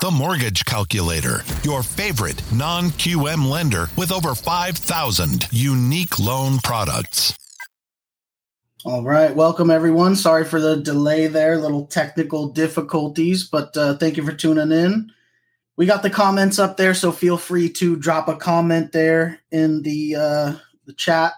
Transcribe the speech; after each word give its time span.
The 0.00 0.10
Mortgage 0.10 0.64
Calculator, 0.64 1.42
your 1.62 1.82
favorite 1.82 2.42
non 2.52 2.90
QM 2.90 3.48
lender 3.48 3.88
with 3.96 4.12
over 4.12 4.34
5,000 4.34 5.48
unique 5.50 6.18
loan 6.18 6.58
products. 6.58 7.34
All 8.84 9.02
right, 9.02 9.34
welcome 9.34 9.70
everyone. 9.70 10.14
Sorry 10.14 10.44
for 10.44 10.60
the 10.60 10.76
delay 10.76 11.26
there, 11.26 11.56
little 11.56 11.86
technical 11.86 12.48
difficulties, 12.48 13.44
but 13.44 13.74
uh, 13.78 13.96
thank 13.96 14.18
you 14.18 14.26
for 14.26 14.34
tuning 14.34 14.72
in. 14.72 15.10
We 15.76 15.86
got 15.86 16.02
the 16.02 16.10
comments 16.10 16.58
up 16.58 16.76
there, 16.76 16.92
so 16.92 17.10
feel 17.10 17.38
free 17.38 17.70
to 17.70 17.96
drop 17.96 18.28
a 18.28 18.36
comment 18.36 18.92
there 18.92 19.40
in 19.50 19.80
the 19.82 20.16
uh, 20.16 20.52
the 20.84 20.92
chat. 20.92 21.32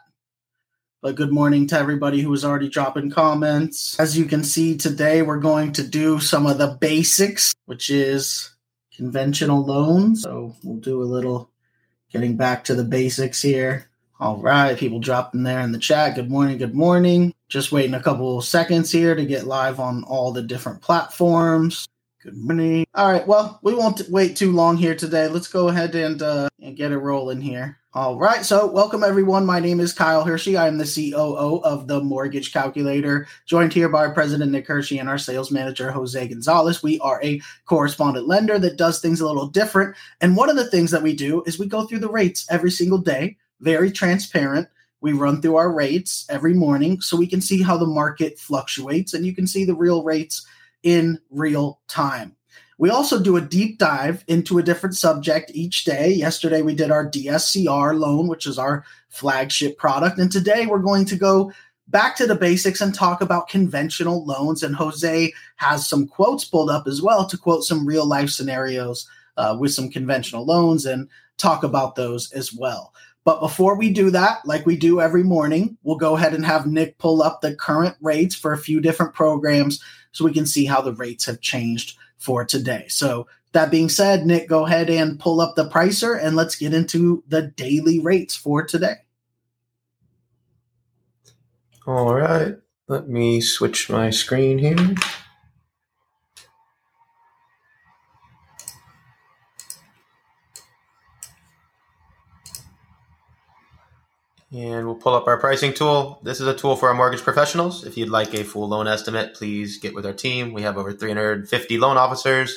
But 1.03 1.15
good 1.15 1.31
morning 1.31 1.67
to 1.69 1.79
everybody 1.79 2.23
who 2.23 2.33
is 2.33 2.45
already 2.45 2.71
dropping 2.71 3.11
comments. 3.11 4.01
As 4.01 4.17
you 4.17 4.25
can 4.25 4.43
see 4.43 4.79
today, 4.79 5.21
we're 5.21 5.39
going 5.39 5.73
to 5.75 5.87
do 5.87 6.19
some 6.19 6.47
of 6.47 6.57
the 6.57 6.69
basics, 6.81 7.55
which 7.67 7.91
is 7.91 8.55
conventional 8.97 9.63
loans. 9.63 10.23
So 10.23 10.57
we'll 10.65 10.79
do 10.79 11.03
a 11.03 11.05
little 11.05 11.51
getting 12.11 12.39
back 12.39 12.65
to 12.65 12.75
the 12.75 12.83
basics 12.83 13.43
here. 13.43 13.91
All 14.19 14.39
right, 14.39 14.79
people 14.79 14.99
dropping 14.99 15.43
there 15.43 15.61
in 15.61 15.73
the 15.73 15.79
chat. 15.79 16.15
Good 16.15 16.31
morning, 16.31 16.57
good 16.57 16.75
morning. 16.75 17.35
Just 17.51 17.73
waiting 17.73 17.95
a 17.95 18.03
couple 18.03 18.41
seconds 18.41 18.91
here 18.91 19.15
to 19.15 19.27
get 19.27 19.47
live 19.47 19.79
on 19.79 20.03
all 20.05 20.33
the 20.33 20.43
different 20.43 20.81
platforms. 20.81 21.87
Good 22.27 22.39
morning. 22.39 22.85
All 22.93 23.13
right, 23.13 23.25
well, 23.25 23.61
we 23.63 23.73
won't 23.73 24.03
wait 24.09 24.35
too 24.35 24.51
long 24.51 24.77
here 24.77 24.97
today. 24.97 25.29
Let's 25.29 25.47
go 25.47 25.69
ahead 25.69 25.95
and, 25.95 26.21
uh, 26.21 26.49
and 26.61 26.77
get 26.77 26.91
it 26.91 26.99
rolling 26.99 27.41
here. 27.41 27.79
All 27.95 28.19
right, 28.19 28.45
so 28.45 28.67
welcome 28.67 29.05
everyone. 29.05 29.47
My 29.47 29.61
name 29.61 29.79
is 29.79 29.93
Kyle 29.93 30.25
Hiersche. 30.25 30.59
I 30.59 30.67
am 30.67 30.77
the 30.77 31.13
COO 31.13 31.61
of 31.63 31.87
the 31.87 32.03
Mortgage 32.03 32.53
Calculator, 32.53 33.29
joined 33.47 33.73
here 33.73 33.89
by 33.89 34.01
our 34.01 34.13
president 34.13 34.51
Nick 34.51 34.67
Hiersche 34.67 34.99
and 34.99 35.09
our 35.09 35.19
sales 35.19 35.53
manager 35.53 35.93
Jose 35.93 36.27
Gonzalez. 36.27 36.83
We 36.83 36.99
are 36.99 37.23
a 37.23 37.41
correspondent 37.67 38.27
lender 38.27 38.59
that 38.59 38.77
does 38.77 38.99
things 38.99 39.21
a 39.21 39.27
little 39.29 39.47
different. 39.47 39.95
And 40.21 40.37
one 40.37 40.51
of 40.51 40.57
the 40.57 40.69
things 40.69 40.91
that 40.91 41.05
we 41.05 41.15
do 41.15 41.45
is 41.47 41.61
we 41.61 41.67
go 41.67 41.87
through 41.87 42.01
the 42.01 42.11
rates 42.11 42.45
every 42.51 42.73
single 42.73 42.99
day, 42.99 43.37
very 43.61 43.93
transparent. 43.93 44.67
We 45.01 45.13
run 45.13 45.41
through 45.41 45.57
our 45.57 45.73
rates 45.73 46.27
every 46.29 46.55
morning 46.55 47.01
so 47.01 47.17
we 47.17 47.29
can 47.29 47.41
see 47.41 47.63
how 47.63 47.77
the 47.77 47.87
market 47.87 48.37
fluctuates 48.37 49.15
and 49.15 49.25
you 49.25 49.33
can 49.33 49.47
see 49.47 49.65
the 49.65 49.77
real 49.77 50.03
rates 50.03 50.45
in 50.87 51.19
real 51.31 51.81
time. 51.89 52.37
We 52.79 52.91
also 52.91 53.21
do 53.21 53.37
a 53.37 53.41
deep 53.41 53.79
dive 53.79 54.25
into 54.29 54.59
a 54.59 54.63
different 54.63 54.97
subject 54.97 55.51
each 55.53 55.85
day. 55.85 56.13
Yesterday, 56.13 56.63
we 56.63 56.77
did 56.77 56.93
our 56.93 57.11
DSCR 57.11 57.99
loan, 57.99 58.29
which 58.29 58.47
is 58.47 58.57
our 58.57 58.85
flagship 59.09 59.79
product. 59.79 60.19
And 60.19 60.31
today, 60.31 60.67
we're 60.67 60.79
going 60.79 61.05
to 61.07 61.17
go 61.17 61.53
back 61.89 62.15
to 62.17 62.27
the 62.27 62.37
basics 62.37 62.81
and 62.81 62.95
talk 62.95 63.21
about 63.21 63.49
conventional 63.49 64.25
loans. 64.25 64.63
And 64.63 64.77
Jose 64.77 65.33
has 65.57 65.89
some 65.89 66.07
quotes 66.07 66.45
pulled 66.45 66.71
up 66.71 66.87
as 66.87 67.03
well 67.03 67.27
to 67.27 67.37
quote 67.37 67.65
some 67.65 67.85
real 67.85 68.07
life 68.07 68.31
scenarios 68.31 69.09
uh, 69.37 69.57
with 69.59 69.73
some 69.73 69.91
conventional 69.91 70.47
loans 70.47 70.87
and 70.87 71.09
talk 71.37 71.65
about 71.65 71.97
those 71.97 72.31
as 72.31 72.55
well. 72.55 72.93
But 73.27 73.41
before 73.41 73.77
we 73.77 73.91
do 73.91 74.11
that, 74.11 74.47
like 74.47 74.65
we 74.67 74.77
do 74.77 75.01
every 75.01 75.25
morning, 75.25 75.77
we'll 75.83 75.97
go 75.97 76.15
ahead 76.15 76.33
and 76.33 76.47
have 76.47 76.65
Nick 76.65 76.97
pull 76.99 77.25
up 77.25 77.41
the 77.41 77.57
current 77.57 77.97
rates 78.01 78.37
for 78.37 78.53
a 78.53 78.59
few 78.59 78.81
different 78.81 79.15
programs 79.15 79.83
so 80.13 80.25
we 80.25 80.33
can 80.33 80.47
see 80.47 80.65
how 80.65 80.81
the 80.81 80.93
rates 80.93 81.25
have 81.25 81.41
changed 81.41 81.99
for 82.19 82.45
today. 82.45 82.87
So, 82.89 83.27
that 83.51 83.71
being 83.71 83.89
said, 83.89 84.27
Nick, 84.27 84.49
go 84.49 84.67
ahead 84.67 84.91
and 84.91 85.19
pull 85.19 85.41
up 85.41 85.57
the 85.57 85.69
pricer 85.69 86.23
and 86.23 86.37
let's 86.37 86.55
get 86.55 86.73
into 86.73 87.25
the 87.27 87.43
daily 87.43 87.99
rates 87.99 88.37
for 88.37 88.65
today. 88.65 88.97
All 91.85 92.15
right. 92.15 92.55
Let 92.87 93.09
me 93.09 93.41
switch 93.41 93.91
my 93.91 94.11
screen 94.11 94.59
here. 94.59 94.95
And 104.53 104.87
we'll 104.87 104.95
pull 104.95 105.15
up 105.15 105.27
our 105.27 105.41
pricing 105.41 105.75
tool. 105.75 106.21
This 106.23 106.41
is 106.41 106.47
a 106.47 106.55
tool 106.55 106.77
for 106.77 106.89
our 106.89 106.95
mortgage 106.95 107.23
professionals. 107.23 107.85
If 107.85 107.97
you'd 107.97 108.11
like 108.11 108.33
a 108.33 108.45
full 108.45 108.69
loan 108.69 108.87
estimate, 108.87 109.35
please 109.35 109.79
get 109.79 109.93
with 109.93 110.07
our 110.07 110.13
team. 110.13 110.53
We 110.53 110.63
have 110.63 110.79
over 110.79 110.93
350 110.93 111.79
loan 111.79 111.97
officers 111.97 112.57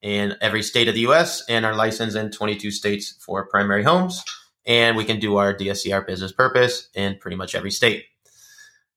in 0.00 0.36
every 0.40 0.62
state 0.62 0.88
of 0.88 0.94
the 0.94 1.00
US 1.00 1.44
and 1.46 1.66
are 1.66 1.74
licensed 1.74 2.16
in 2.16 2.30
22 2.30 2.70
states 2.70 3.14
for 3.20 3.44
primary 3.46 3.82
homes. 3.82 4.24
And 4.64 4.96
we 4.96 5.04
can 5.04 5.20
do 5.20 5.36
our 5.36 5.52
DSCR 5.52 6.06
business 6.06 6.32
purpose 6.32 6.88
in 6.94 7.18
pretty 7.18 7.36
much 7.36 7.54
every 7.54 7.72
state. 7.72 8.06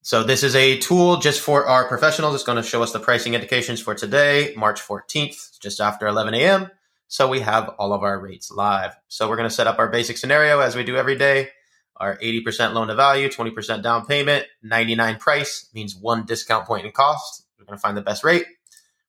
So 0.02 0.24
this 0.24 0.42
is 0.42 0.56
a 0.56 0.78
tool 0.80 1.18
just 1.18 1.42
for 1.42 1.68
our 1.68 1.86
professionals. 1.88 2.34
It's 2.34 2.44
going 2.46 2.62
to 2.62 2.68
show 2.68 2.82
us 2.82 2.94
the 2.94 3.00
pricing 3.00 3.34
indications 3.34 3.82
for 3.82 3.94
today, 3.94 4.54
March 4.56 4.82
14th, 4.82 5.60
just 5.60 5.82
after 5.82 6.08
11 6.08 6.34
a.m. 6.36 6.72
So 7.10 7.28
we 7.28 7.42
have 7.42 7.70
all 7.78 7.92
of 7.92 8.04
our 8.04 8.20
rates 8.20 8.52
live. 8.52 8.96
So 9.10 9.30
we're 9.30 9.36
going 9.36 9.50
to 9.50 9.54
set 9.54 9.68
up 9.68 9.80
our 9.80 9.90
basic 9.90 10.18
scenario 10.18 10.62
as 10.62 10.78
we 10.78 10.86
do 10.86 10.96
every 10.96 11.18
day 11.18 11.50
our 12.02 12.18
80% 12.18 12.74
loan 12.74 12.88
to 12.88 12.96
value, 12.96 13.30
20% 13.30 13.84
down 13.84 14.08
payment, 14.08 14.48
99 14.64 15.18
price 15.18 15.70
means 15.74 15.96
one 15.96 16.26
discount 16.26 16.66
point 16.66 16.86
in 16.86 16.92
cost. 16.92 17.46
We're 17.60 17.66
going 17.66 17.78
to 17.78 17.82
find 17.82 17.96
the 17.96 18.02
best 18.02 18.24
rate. 18.24 18.46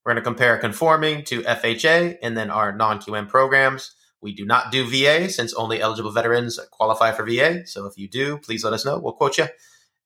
We're 0.05 0.13
going 0.13 0.23
to 0.23 0.29
compare 0.29 0.59
conforming 0.59 1.25
to 1.25 1.41
FHA 1.41 2.19
and 2.23 2.37
then 2.37 2.51
our 2.51 2.71
non 2.71 2.99
QM 2.99 3.29
programs. 3.29 3.93
We 4.21 4.35
do 4.35 4.45
not 4.45 4.71
do 4.71 4.89
VA 4.89 5.31
since 5.31 5.55
only 5.55 5.81
eligible 5.81 6.13
veterans 6.13 6.61
qualify 6.71 7.13
for 7.13 7.25
VA. 7.25 7.67
So 7.67 7.87
if 7.87 7.97
you 7.97 8.09
do, 8.09 8.37
please 8.39 8.63
let 8.63 8.75
us 8.75 8.85
know. 8.85 8.99
We'll 8.99 9.15
quote 9.15 9.39
you. 9.39 9.47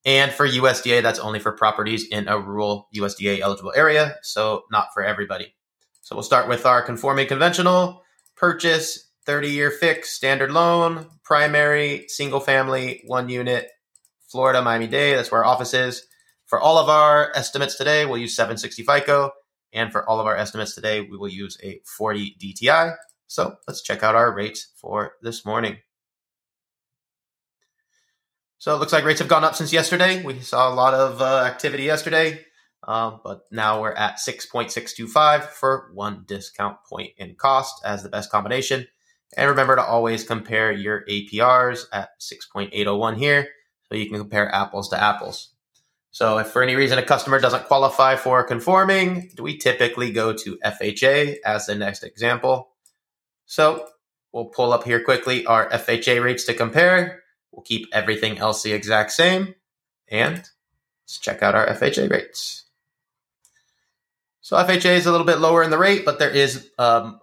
And 0.05 0.31
for 0.31 0.47
USDA, 0.47 1.01
that's 1.03 1.19
only 1.19 1.39
for 1.39 1.51
properties 1.51 2.07
in 2.07 2.29
a 2.29 2.39
rural 2.39 2.87
USDA 2.95 3.41
eligible 3.41 3.73
area. 3.75 4.15
So 4.21 4.63
not 4.71 4.93
for 4.93 5.03
everybody. 5.03 5.53
So 6.01 6.15
we'll 6.15 6.23
start 6.23 6.47
with 6.47 6.65
our 6.65 6.81
conforming 6.81 7.27
conventional 7.27 8.01
purchase 8.37 9.11
30 9.25 9.49
year 9.49 9.69
fixed 9.69 10.13
standard 10.13 10.51
loan, 10.51 11.07
primary, 11.27 12.05
single 12.07 12.39
family, 12.39 13.03
one 13.05 13.27
unit, 13.27 13.69
Florida, 14.31 14.61
Miami 14.61 14.87
Dade. 14.87 15.17
That's 15.17 15.29
where 15.29 15.43
our 15.43 15.53
office 15.53 15.73
is. 15.73 16.07
For 16.45 16.57
all 16.57 16.77
of 16.77 16.87
our 16.87 17.33
estimates 17.35 17.75
today, 17.75 18.05
we'll 18.05 18.17
use 18.17 18.33
760 18.33 18.83
FICO. 18.83 19.31
And 19.73 19.91
for 19.91 20.09
all 20.09 20.21
of 20.21 20.25
our 20.25 20.37
estimates 20.37 20.73
today, 20.73 21.01
we 21.01 21.17
will 21.17 21.27
use 21.27 21.57
a 21.61 21.81
40 21.85 22.37
DTI. 22.41 22.95
So 23.27 23.57
let's 23.67 23.81
check 23.81 24.03
out 24.03 24.15
our 24.15 24.33
rates 24.33 24.71
for 24.77 25.15
this 25.21 25.45
morning. 25.45 25.79
So 28.57 28.73
it 28.73 28.79
looks 28.79 28.93
like 28.93 29.03
rates 29.03 29.19
have 29.19 29.27
gone 29.27 29.43
up 29.43 29.55
since 29.55 29.73
yesterday. 29.73 30.23
We 30.23 30.39
saw 30.39 30.73
a 30.73 30.75
lot 30.75 30.93
of 30.93 31.21
uh, 31.21 31.43
activity 31.45 31.83
yesterday, 31.83 32.45
uh, 32.87 33.17
but 33.21 33.41
now 33.51 33.81
we're 33.81 33.91
at 33.91 34.19
6.625 34.25 35.43
for 35.43 35.91
one 35.93 36.23
discount 36.25 36.77
point 36.89 37.11
in 37.17 37.35
cost 37.35 37.81
as 37.83 38.01
the 38.01 38.09
best 38.09 38.31
combination. 38.31 38.87
And 39.35 39.49
remember 39.49 39.75
to 39.75 39.83
always 39.83 40.23
compare 40.23 40.71
your 40.71 41.03
APRs 41.09 41.85
at 41.91 42.09
6.801 42.21 43.17
here 43.17 43.47
so 43.89 43.95
you 43.95 44.09
can 44.09 44.19
compare 44.19 44.53
apples 44.53 44.89
to 44.89 45.01
apples. 45.01 45.49
So 46.11 46.39
if 46.39 46.47
for 46.47 46.63
any 46.63 46.75
reason 46.75 46.97
a 46.97 47.03
customer 47.03 47.39
doesn't 47.39 47.65
qualify 47.65 48.15
for 48.15 48.43
conforming, 48.43 49.31
we 49.39 49.57
typically 49.57 50.11
go 50.11 50.33
to 50.33 50.57
FHA 50.65 51.37
as 51.45 51.65
the 51.65 51.75
next 51.75 52.03
example. 52.03 52.69
So 53.45 53.87
we'll 54.31 54.45
pull 54.45 54.73
up 54.73 54.83
here 54.83 55.03
quickly 55.03 55.45
our 55.45 55.69
FHA 55.69 56.23
rates 56.23 56.45
to 56.45 56.53
compare. 56.53 57.23
We'll 57.51 57.63
keep 57.63 57.87
everything 57.93 58.37
else 58.39 58.63
the 58.63 58.73
exact 58.73 59.11
same. 59.11 59.55
And 60.07 60.37
let's 60.37 61.19
check 61.19 61.43
out 61.43 61.55
our 61.55 61.67
FHA 61.67 62.09
rates. 62.09 62.66
So 64.47 64.55
FHA 64.55 64.95
is 64.95 65.05
a 65.05 65.11
little 65.11 65.27
bit 65.27 65.39
lower 65.39 65.61
in 65.61 65.71
the 65.71 65.77
rate, 65.77 66.05
but 66.05 66.19
there 66.19 66.29
is 66.29 66.69
um, 66.79 67.19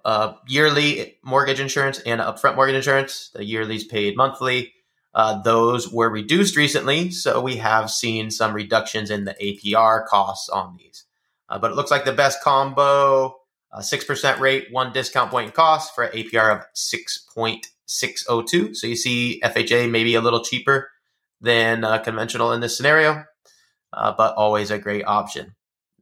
yearly 0.46 1.16
mortgage 1.22 1.58
insurance 1.58 1.98
and 2.00 2.20
upfront 2.20 2.54
mortgage 2.54 2.76
insurance. 2.76 3.30
The 3.32 3.42
yearly 3.42 3.76
is 3.76 3.84
paid 3.84 4.14
monthly. 4.14 4.74
Uh, 5.14 5.40
those 5.40 5.90
were 5.90 6.10
reduced 6.10 6.54
recently, 6.54 7.10
so 7.10 7.40
we 7.40 7.56
have 7.56 7.90
seen 7.90 8.30
some 8.30 8.52
reductions 8.52 9.10
in 9.10 9.24
the 9.24 9.34
APR 9.40 10.04
costs 10.06 10.50
on 10.50 10.76
these. 10.76 11.04
Uh, 11.48 11.58
but 11.58 11.70
it 11.70 11.76
looks 11.76 11.90
like 11.90 12.04
the 12.04 12.12
best 12.12 12.42
combo, 12.42 13.34
uh, 13.72 13.80
six 13.80 14.04
percent 14.04 14.38
rate, 14.38 14.66
one 14.70 14.92
discount 14.92 15.30
point 15.30 15.46
in 15.46 15.52
cost 15.52 15.94
for 15.94 16.04
an 16.04 16.12
APR 16.12 16.54
of 16.54 16.66
six 16.74 17.16
point 17.34 17.68
six 17.86 18.27
oh 18.28 18.42
two. 18.42 18.74
So 18.74 18.86
you 18.86 18.97
see 18.97 19.41
FHA 19.42 19.91
maybe 19.91 20.15
a 20.15 20.20
little 20.20 20.44
cheaper 20.44 20.91
than 21.41 21.84
uh, 21.84 22.00
conventional 22.00 22.53
in 22.53 22.60
this 22.60 22.77
scenario, 22.77 23.24
uh, 23.94 24.12
but 24.12 24.34
always 24.34 24.70
a 24.70 24.78
great 24.78 25.06
option. 25.06 25.54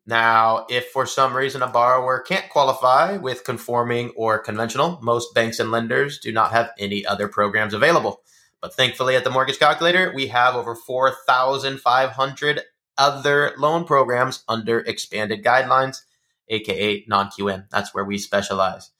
Now, 0.05 0.67
if 0.69 0.87
for 0.91 1.07
some 1.07 1.37
reason 1.37 1.63
a 1.63 1.69
borrower 1.69 2.19
can't 2.21 2.49
qualify 2.49 3.17
with 3.19 3.45
conforming 3.45 4.11
or 4.17 4.39
conventional, 4.39 4.99
most 5.01 5.33
banks 5.33 5.61
and 5.61 5.71
lenders 5.71 6.19
do 6.19 6.33
not 6.33 6.51
have 6.51 6.73
any 6.79 7.07
other 7.07 7.29
programs 7.29 7.73
available. 7.73 8.23
But 8.61 8.75
thankfully, 8.75 9.15
at 9.17 9.25
the 9.25 9.31
Mortgage 9.31 9.59
Calculator, 9.59 10.13
we 10.15 10.29
have 10.29 10.57
over 10.57 10.75
4,500 10.75 12.61
other 12.99 13.53
loan 13.59 13.85
programs 13.85 14.45
under 14.49 14.81
expanded 14.81 15.45
guidelines, 15.45 16.03
aka 16.49 17.05
non 17.07 17.29
QM. 17.29 17.69
That's 17.71 17.95
where 17.95 18.05
we 18.05 18.19
specialize. 18.19 18.91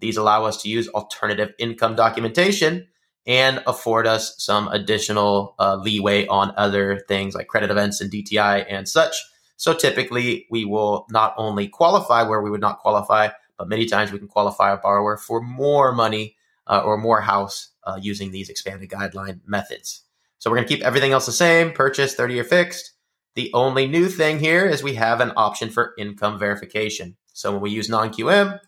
These 0.00 0.16
allow 0.16 0.44
us 0.44 0.62
to 0.62 0.68
use 0.68 0.88
alternative 0.88 1.52
income 1.58 1.96
documentation 1.96 2.88
and 3.26 3.62
afford 3.66 4.06
us 4.06 4.34
some 4.38 4.68
additional 4.68 5.54
uh, 5.58 5.76
leeway 5.76 6.26
on 6.26 6.52
other 6.56 7.00
things 7.08 7.34
like 7.34 7.48
credit 7.48 7.70
events 7.70 8.00
and 8.00 8.10
DTI 8.10 8.64
and 8.68 8.88
such 8.88 9.14
so 9.58 9.74
typically 9.74 10.46
we 10.50 10.64
will 10.64 11.04
not 11.10 11.34
only 11.36 11.66
qualify 11.66 12.22
where 12.22 12.40
we 12.40 12.50
would 12.50 12.60
not 12.60 12.78
qualify, 12.78 13.28
but 13.58 13.68
many 13.68 13.86
times 13.86 14.12
we 14.12 14.18
can 14.18 14.28
qualify 14.28 14.72
a 14.72 14.76
borrower 14.76 15.16
for 15.16 15.42
more 15.42 15.92
money 15.92 16.36
uh, 16.68 16.80
or 16.84 16.96
more 16.96 17.20
house 17.20 17.70
uh, 17.82 17.98
using 18.00 18.30
these 18.30 18.48
expanded 18.48 18.88
guideline 18.88 19.40
methods. 19.46 20.04
So 20.38 20.48
we're 20.48 20.58
going 20.58 20.68
to 20.68 20.74
keep 20.74 20.84
everything 20.84 21.10
else 21.10 21.26
the 21.26 21.32
same 21.32 21.72
purchase, 21.72 22.14
30 22.14 22.34
year 22.34 22.44
fixed. 22.44 22.92
The 23.34 23.50
only 23.52 23.88
new 23.88 24.08
thing 24.08 24.38
here 24.38 24.64
is 24.64 24.82
we 24.82 24.94
have 24.94 25.20
an 25.20 25.32
option 25.36 25.70
for 25.70 25.92
income 25.98 26.38
verification. 26.38 27.16
So 27.32 27.50
when 27.50 27.60
we 27.60 27.70
use 27.70 27.88
non 27.88 28.10
QM, 28.10 28.60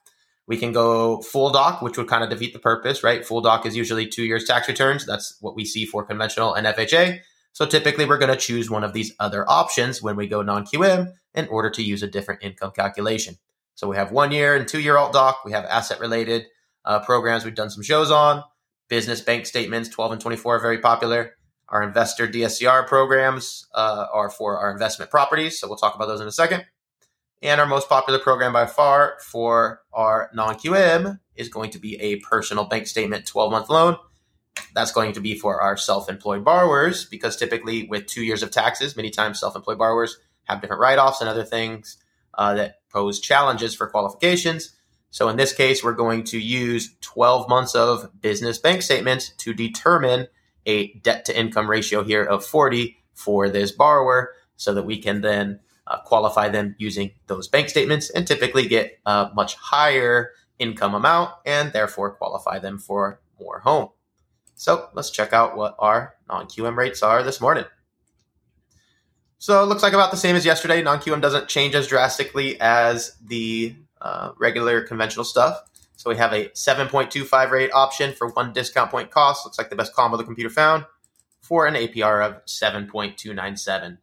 we 0.48 0.56
can 0.56 0.72
go 0.72 1.22
full 1.22 1.50
doc, 1.50 1.82
which 1.82 1.96
would 1.98 2.08
kind 2.08 2.25
of 2.25 2.31
defeat 2.31 2.52
the 2.52 2.58
purpose, 2.58 3.04
right? 3.04 3.25
Full 3.25 3.42
doc 3.42 3.64
is 3.64 3.76
usually 3.76 4.08
two 4.08 4.25
years 4.25 4.44
tax 4.44 4.66
returns. 4.66 5.06
That's 5.06 5.37
what 5.40 5.54
we 5.54 5.64
see 5.64 5.87
for 5.87 6.02
conventional 6.04 6.54
and 6.54 6.66
FHA. 6.66 7.20
So 7.52 7.67
typically 7.67 8.06
we're 8.06 8.19
going 8.19 8.32
to 8.32 8.37
choose 8.37 8.70
one 8.70 8.85
of 8.85 8.93
these 8.93 9.12
other 9.19 9.49
options 9.49 10.02
when 10.02 10.17
we 10.17 10.26
go 10.26 10.43
non 10.43 10.64
QM 10.64 11.12
in 11.35 11.49
order 11.49 11.70
to 11.70 11.82
use 11.82 12.02
a 12.02 12.08
different 12.08 12.43
income 12.43 12.73
calculation. 12.73 13.37
So 13.75 13.88
we 13.88 13.97
have 13.97 14.12
one 14.12 14.32
year 14.32 14.56
and 14.56 14.69
two 14.69 14.81
year 14.81 14.97
alt 14.97 15.12
doc. 15.12 15.41
We 15.44 15.52
have 15.52 15.64
asset 15.64 16.00
related 16.00 16.47
uh, 16.85 17.00
programs 17.00 17.44
we've 17.44 17.55
done 17.55 17.70
some 17.70 17.82
shows 17.82 18.11
on. 18.11 18.43
Business 18.88 19.20
bank 19.20 19.47
statements, 19.47 19.88
12 19.88 20.12
and 20.12 20.20
24 20.20 20.56
are 20.56 20.61
very 20.61 20.79
popular. 20.79 21.35
Our 21.69 21.82
investor 21.82 22.26
DSCR 22.26 22.87
programs 22.88 23.67
uh, 23.75 24.06
are 24.12 24.29
for 24.29 24.58
our 24.58 24.73
investment 24.73 25.11
properties. 25.11 25.61
So 25.61 25.69
we'll 25.69 25.76
talk 25.76 25.94
about 25.94 26.06
those 26.06 26.20
in 26.20 26.26
a 26.26 26.32
second. 26.32 26.64
And 27.43 27.61
our 27.61 27.67
most 27.67 27.88
popular 27.88 28.19
program 28.19 28.52
by 28.52 28.67
far 28.67 29.17
for 29.25 29.81
our 29.93 30.31
non 30.35 30.56
QM 30.56 31.20
is 31.37 31.49
going 31.49 31.70
to 31.70 31.79
be 31.79 31.99
a 32.00 32.17
personal 32.17 32.64
bank 32.64 32.87
statement 32.87 33.25
12 33.26 33.52
month 33.52 33.70
loan. 33.70 33.97
That's 34.74 34.92
going 34.92 35.12
to 35.14 35.20
be 35.20 35.38
for 35.38 35.60
our 35.60 35.76
self 35.76 36.08
employed 36.08 36.44
borrowers 36.44 37.04
because 37.04 37.36
typically, 37.36 37.86
with 37.86 38.06
two 38.06 38.22
years 38.22 38.42
of 38.42 38.50
taxes, 38.50 38.96
many 38.96 39.10
times 39.10 39.40
self 39.40 39.56
employed 39.56 39.78
borrowers 39.78 40.18
have 40.44 40.60
different 40.60 40.80
write 40.80 40.98
offs 40.98 41.20
and 41.20 41.28
other 41.28 41.44
things 41.44 41.96
uh, 42.34 42.54
that 42.54 42.80
pose 42.90 43.20
challenges 43.20 43.74
for 43.74 43.88
qualifications. 43.88 44.74
So 45.10 45.28
in 45.28 45.36
this 45.36 45.52
case, 45.52 45.82
we're 45.82 45.92
going 45.92 46.24
to 46.24 46.38
use 46.38 46.94
12 47.00 47.48
months 47.48 47.74
of 47.74 48.20
business 48.20 48.58
bank 48.58 48.82
statements 48.82 49.30
to 49.38 49.52
determine 49.52 50.28
a 50.66 50.92
debt 50.94 51.24
to 51.24 51.38
income 51.38 51.68
ratio 51.68 52.04
here 52.04 52.22
of 52.22 52.44
40 52.44 52.96
for 53.14 53.48
this 53.48 53.72
borrower 53.72 54.32
so 54.56 54.72
that 54.74 54.84
we 54.84 54.98
can 54.98 55.20
then 55.20 55.60
uh, 55.86 55.98
qualify 56.02 56.48
them 56.48 56.76
using 56.78 57.10
those 57.26 57.48
bank 57.48 57.68
statements 57.68 58.10
and 58.10 58.26
typically 58.26 58.68
get 58.68 58.98
a 59.04 59.30
much 59.34 59.54
higher 59.56 60.30
income 60.58 60.94
amount 60.94 61.32
and 61.44 61.72
therefore 61.72 62.12
qualify 62.12 62.58
them 62.58 62.78
for 62.78 63.20
more 63.40 63.60
home. 63.60 63.88
So 64.60 64.90
let's 64.92 65.08
check 65.08 65.32
out 65.32 65.56
what 65.56 65.74
our 65.78 66.16
non 66.28 66.44
QM 66.44 66.76
rates 66.76 67.02
are 67.02 67.22
this 67.22 67.40
morning. 67.40 67.64
So 69.38 69.62
it 69.62 69.66
looks 69.68 69.82
like 69.82 69.94
about 69.94 70.10
the 70.10 70.18
same 70.18 70.36
as 70.36 70.44
yesterday. 70.44 70.82
Non 70.82 70.98
QM 70.98 71.22
doesn't 71.22 71.48
change 71.48 71.74
as 71.74 71.86
drastically 71.86 72.60
as 72.60 73.16
the 73.24 73.74
uh, 74.02 74.32
regular 74.38 74.82
conventional 74.82 75.24
stuff. 75.24 75.62
So 75.96 76.10
we 76.10 76.16
have 76.18 76.34
a 76.34 76.50
7.25 76.50 77.50
rate 77.50 77.70
option 77.72 78.12
for 78.12 78.28
one 78.32 78.52
discount 78.52 78.90
point 78.90 79.10
cost. 79.10 79.46
Looks 79.46 79.56
like 79.56 79.70
the 79.70 79.76
best 79.76 79.94
combo 79.94 80.18
the 80.18 80.24
computer 80.24 80.50
found 80.50 80.84
for 81.40 81.66
an 81.66 81.72
APR 81.72 82.22
of 82.22 82.44
7.297. 82.44 83.96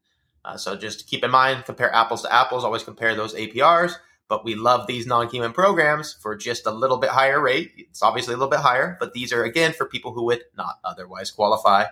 Uh, 0.43 0.57
so 0.57 0.75
just 0.75 1.05
keep 1.05 1.23
in 1.23 1.29
mind, 1.29 1.65
compare 1.65 1.93
apples 1.93 2.23
to 2.23 2.33
apples. 2.33 2.63
Always 2.63 2.81
compare 2.81 3.13
those 3.13 3.35
APRs. 3.35 3.93
But 4.29 4.43
we 4.43 4.55
love 4.55 4.87
these 4.87 5.07
non-QM 5.07 5.53
programs 5.53 6.13
for 6.13 6.35
just 6.35 6.65
a 6.65 6.71
little 6.71 6.97
bit 6.97 7.11
higher 7.11 7.39
rate. 7.41 7.71
It's 7.77 8.01
obviously 8.01 8.33
a 8.33 8.37
little 8.37 8.49
bit 8.49 8.59
higher, 8.59 8.97
but 8.99 9.13
these 9.13 9.31
are 9.31 9.43
again 9.43 9.73
for 9.73 9.85
people 9.85 10.11
who 10.11 10.25
would 10.25 10.43
not 10.57 10.79
otherwise 10.83 11.31
qualify 11.31 11.85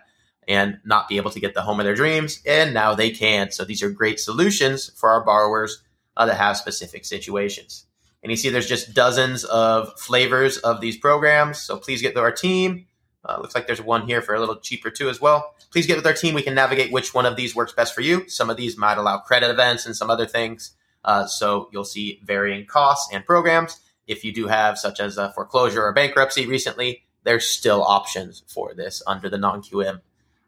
and 0.47 0.79
not 0.83 1.07
be 1.07 1.17
able 1.17 1.31
to 1.31 1.39
get 1.39 1.53
the 1.53 1.61
home 1.61 1.79
of 1.79 1.85
their 1.85 1.95
dreams. 1.95 2.41
And 2.45 2.73
now 2.73 2.93
they 2.93 3.11
can. 3.11 3.51
So 3.51 3.63
these 3.63 3.81
are 3.81 3.89
great 3.89 4.19
solutions 4.19 4.91
for 4.95 5.09
our 5.09 5.23
borrowers 5.23 5.81
uh, 6.17 6.25
that 6.25 6.35
have 6.35 6.57
specific 6.57 7.05
situations. 7.05 7.85
And 8.21 8.31
you 8.31 8.35
see 8.35 8.49
there's 8.49 8.67
just 8.67 8.93
dozens 8.93 9.43
of 9.43 9.99
flavors 9.99 10.57
of 10.57 10.81
these 10.81 10.97
programs. 10.97 11.61
So 11.61 11.77
please 11.77 12.01
get 12.01 12.15
with 12.15 12.23
our 12.23 12.31
team. 12.31 12.87
Uh, 13.23 13.37
looks 13.39 13.55
like 13.55 13.65
there's 13.65 13.81
one 13.81 14.07
here 14.07 14.21
for 14.21 14.35
a 14.35 14.39
little 14.39 14.57
cheaper 14.57 14.89
too 14.89 15.09
as 15.09 15.19
well. 15.19 15.53
Please 15.71 15.87
get 15.87 15.97
with 15.97 16.05
our 16.05 16.13
team. 16.13 16.33
We 16.35 16.41
can 16.41 16.55
navigate 16.55 16.91
which 16.91 17.13
one 17.13 17.25
of 17.25 17.35
these 17.35 17.55
works 17.55 17.73
best 17.73 17.93
for 17.93 18.01
you. 18.01 18.27
Some 18.29 18.49
of 18.49 18.57
these 18.57 18.77
might 18.77 18.97
allow 18.97 19.17
credit 19.19 19.49
events 19.49 19.85
and 19.85 19.95
some 19.95 20.09
other 20.09 20.25
things. 20.25 20.71
Uh, 21.05 21.27
so 21.27 21.69
you'll 21.71 21.85
see 21.85 22.19
varying 22.25 22.65
costs 22.65 23.13
and 23.13 23.25
programs. 23.25 23.79
If 24.07 24.25
you 24.25 24.33
do 24.33 24.47
have 24.47 24.77
such 24.77 24.99
as 24.99 25.17
a 25.17 25.31
foreclosure 25.31 25.83
or 25.83 25.93
bankruptcy 25.93 26.47
recently, 26.47 27.03
there's 27.23 27.47
still 27.47 27.83
options 27.83 28.43
for 28.47 28.73
this 28.73 29.01
under 29.07 29.29
the 29.29 29.37
non-QM 29.37 30.01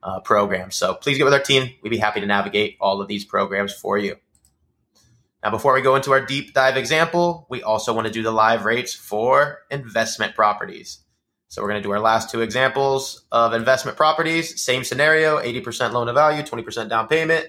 uh, 0.03 0.19
program. 0.21 0.71
So 0.71 0.95
please 0.95 1.17
get 1.17 1.23
with 1.23 1.33
our 1.33 1.39
team. 1.39 1.69
We'd 1.81 1.89
be 1.89 1.97
happy 1.97 2.19
to 2.19 2.25
navigate 2.25 2.77
all 2.81 3.01
of 3.01 3.07
these 3.07 3.23
programs 3.23 3.73
for 3.73 3.97
you. 3.97 4.17
Now, 5.43 5.51
before 5.51 5.73
we 5.73 5.81
go 5.81 5.95
into 5.95 6.11
our 6.11 6.25
deep 6.25 6.53
dive 6.53 6.77
example, 6.77 7.45
we 7.49 7.61
also 7.61 7.93
want 7.93 8.07
to 8.07 8.13
do 8.13 8.23
the 8.23 8.31
live 8.31 8.65
rates 8.65 8.93
for 8.93 9.59
investment 9.69 10.35
properties. 10.35 10.99
So 11.49 11.61
we're 11.61 11.69
going 11.69 11.81
to 11.81 11.87
do 11.87 11.93
our 11.93 11.99
last 11.99 12.29
two 12.29 12.41
examples 12.41 13.25
of 13.31 13.53
investment 13.53 13.95
properties. 13.95 14.61
Same 14.61 14.83
scenario, 14.83 15.37
80% 15.39 15.93
loan 15.93 16.07
to 16.07 16.13
value, 16.13 16.43
20% 16.43 16.89
down 16.89 17.07
payment, 17.07 17.47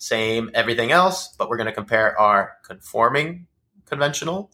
same 0.00 0.50
everything 0.54 0.92
else, 0.92 1.34
but 1.38 1.48
we're 1.50 1.58
going 1.58 1.66
to 1.66 1.72
compare 1.72 2.18
our 2.18 2.54
conforming 2.64 3.46
conventional 3.84 4.50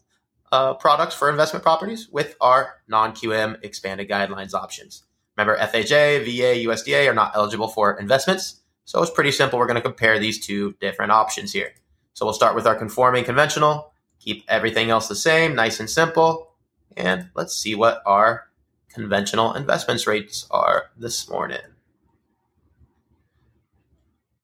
uh, 0.51 0.75
products 0.75 1.15
for 1.15 1.31
investment 1.31 1.63
properties 1.63 2.09
with 2.11 2.37
our 2.41 2.75
non-QM 2.89 3.65
expanded 3.65 4.09
guidelines 4.09 4.55
options. 4.55 5.05
Remember, 5.37 5.57
FHA, 5.57 6.25
VA, 6.25 6.67
USDA 6.69 7.09
are 7.09 7.15
not 7.15 7.33
eligible 7.37 7.69
for 7.69 7.99
investments. 7.99 8.61
So 8.87 9.01
it's 9.03 9.11
pretty 9.11 9.31
simple. 9.31 9.59
We're 9.59 9.67
going 9.67 9.77
to 9.77 9.83
compare 9.83 10.19
these 10.19 10.45
two 10.45 10.75
different 10.81 11.13
options 11.13 11.53
here. 11.53 11.73
So 12.15 12.27
we'll 12.27 12.35
start 12.35 12.57
with 12.57 12.67
our 12.67 12.75
conforming 12.75 13.25
conventional, 13.25 13.93
keep 14.19 14.45
everything 14.49 14.91
else 14.91 15.07
the 15.07 15.15
same, 15.15 15.55
nice 15.55 15.79
and 15.79 15.89
simple. 15.89 16.55
And 16.97 17.29
let's 17.35 17.55
see 17.55 17.77
what 17.77 18.03
our 18.05 18.49
conventional 18.89 19.55
investments 19.55 20.09
rates 20.09 20.47
are 20.51 20.87
this 20.97 21.29
morning. 21.29 21.76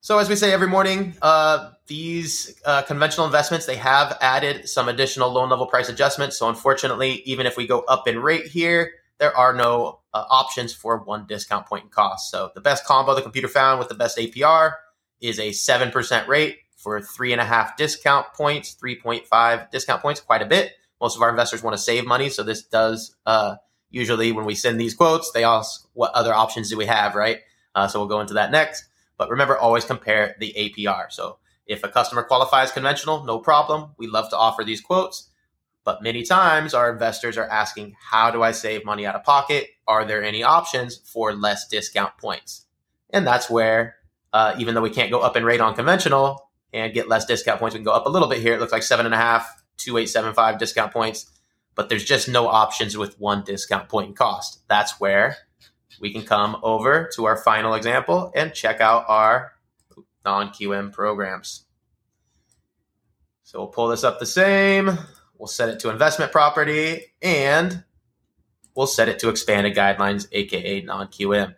So 0.05 0.19
as 0.19 0.29
we 0.29 0.35
say 0.35 0.53
every 0.53 0.67
morning, 0.67 1.15
uh, 1.23 1.71
these 1.87 2.61
uh, 2.65 2.83
conventional 2.83 3.25
investments 3.25 3.67
they 3.67 3.77
have 3.77 4.19
added 4.21 4.69
some 4.69 4.89
additional 4.89 5.31
loan 5.31 5.49
level 5.49 5.67
price 5.67 5.89
adjustments. 5.89 6.37
So 6.37 6.49
unfortunately, 6.49 7.23
even 7.25 7.47
if 7.47 7.57
we 7.57 7.69
go 7.69 7.83
up 7.83 8.09
in 8.09 8.19
rate 8.19 8.47
here, 8.47 8.95
there 9.19 9.35
are 9.37 9.55
no 9.55 10.01
uh, 10.13 10.25
options 10.29 10.75
for 10.75 10.99
one 10.99 11.27
discount 11.29 11.67
point 11.67 11.85
in 11.85 11.91
cost. 11.91 12.33
So 12.33 12.51
the 12.53 12.61
best 12.61 12.85
combo 12.85 13.15
the 13.15 13.23
computer 13.23 13.47
found 13.47 13.79
with 13.79 13.89
the 13.89 13.95
best 13.95 14.19
APR 14.19 14.73
is 15.21 15.39
a 15.39 15.53
seven 15.53 15.93
percent 15.93 16.27
rate 16.27 16.59
for 16.75 17.01
three 17.01 17.31
and 17.31 17.41
a 17.41 17.45
half 17.45 17.77
discount 17.77 18.27
points, 18.35 18.75
3.5 18.83 19.71
discount 19.71 20.03
points, 20.03 20.21
quite 20.21 20.43
a 20.43 20.47
bit. 20.47 20.73
Most 21.01 21.15
of 21.15 21.23
our 21.23 21.31
investors 21.31 21.63
want 21.63 21.77
to 21.77 21.83
save 21.83 22.05
money. 22.05 22.29
So 22.29 22.43
this 22.43 22.65
does, 22.65 23.15
uh, 23.25 23.55
usually 23.89 24.33
when 24.33 24.47
we 24.47 24.57
send 24.57 24.81
these 24.81 24.95
quotes, 24.95 25.31
they 25.31 25.45
ask 25.45 25.87
what 25.93 26.11
other 26.13 26.35
options 26.35 26.71
do 26.71 26.77
we 26.77 26.87
have, 26.87 27.15
right? 27.15 27.39
Uh, 27.73 27.87
so 27.87 28.01
we'll 28.01 28.09
go 28.09 28.21
into 28.21 28.35
that 28.35 28.51
next. 28.51 28.87
But 29.17 29.31
remember, 29.31 29.59
always 29.59 29.85
compare 29.85 30.35
the 30.39 30.55
APR. 30.57 31.11
So 31.11 31.39
if 31.67 31.85
a 31.85 31.89
customer 31.89 32.23
qualifies 32.23 32.73
conventional, 32.73 33.25
no 33.25 33.39
problem. 33.39 33.93
We 33.99 34.07
love 34.07 34.31
to 34.31 34.37
offer 34.37 34.65
these 34.65 34.81
quotes. 34.81 35.31
But 35.85 36.03
many 36.03 36.23
times 36.23 36.75
our 36.75 36.93
investors 36.93 37.37
are 37.37 37.49
asking, 37.49 37.95
how 38.11 38.31
do 38.31 38.43
I 38.43 38.53
save 38.53 38.85
money 38.85 39.05
out 39.05 39.17
of 39.17 39.25
pocket? 39.25 39.69
Are 39.89 40.05
there 40.05 40.23
any 40.23 40.43
options 40.43 40.97
for 40.97 41.33
less 41.33 41.67
discount 41.67 42.17
points? 42.19 42.67
And 43.11 43.27
that's 43.27 43.51
where, 43.51 43.97
uh, 44.33 44.55
even 44.59 44.75
though 44.75 44.81
we 44.81 44.91
can't 44.91 45.11
go 45.11 45.21
up 45.21 45.37
in 45.37 45.45
rate 45.45 45.61
on 45.61 45.75
conventional, 45.75 46.51
and 46.73 46.95
get 46.95 47.09
less 47.09 47.25
discount 47.25 47.61
points. 47.61 47.75
We 47.75 47.79
can 47.79 47.85
go 47.85 47.93
up 47.93 48.07
a 48.07 48.11
little 48.11 48.29
bit 48.29 48.41
here. 48.41 48.55
It 48.55 48.61
looks 48.61 48.73
like 48.73 48.83
seven 48.83 49.07
and 49.07 49.15
a 49.15 49.19
half, 49.19 49.63
two 49.77 49.97
eight 49.99 50.07
seven 50.07 50.33
five 50.35 50.59
discount 50.59 50.93
points, 50.93 51.31
but 51.75 51.89
there's 51.89 52.05
just 52.05 52.29
no 52.29 52.49
options 52.49 52.97
with 52.97 53.19
one 53.21 53.45
discount 53.45 53.89
point 53.89 54.09
in 54.09 54.15
cost. 54.15 54.61
That's 54.69 55.01
where 55.01 55.37
we 56.03 56.13
can 56.13 56.23
come 56.23 56.59
over 56.63 57.09
to 57.15 57.25
our 57.25 57.37
final 57.37 57.75
example 57.75 58.33
and 58.35 58.53
check 58.53 58.81
out 58.81 59.05
our 59.07 59.53
non 60.25 60.49
QM 60.49 60.93
programs. 60.93 61.65
So 63.45 63.61
we'll 63.61 63.69
pull 63.69 63.89
this 63.89 64.05
up 64.05 64.19
the 64.19 64.27
same. 64.27 64.99
We'll 65.39 65.47
set 65.47 65.69
it 65.69 65.79
to 65.81 65.91
investment 65.91 66.33
property 66.33 67.15
and 67.23 67.85
we'll 68.75 68.89
set 68.89 69.09
it 69.09 69.21
to 69.21 69.29
expanded 69.29 69.77
guidelines, 69.77 70.27
aka 70.33 70.83
non 70.83 71.07
QM. 71.07 71.55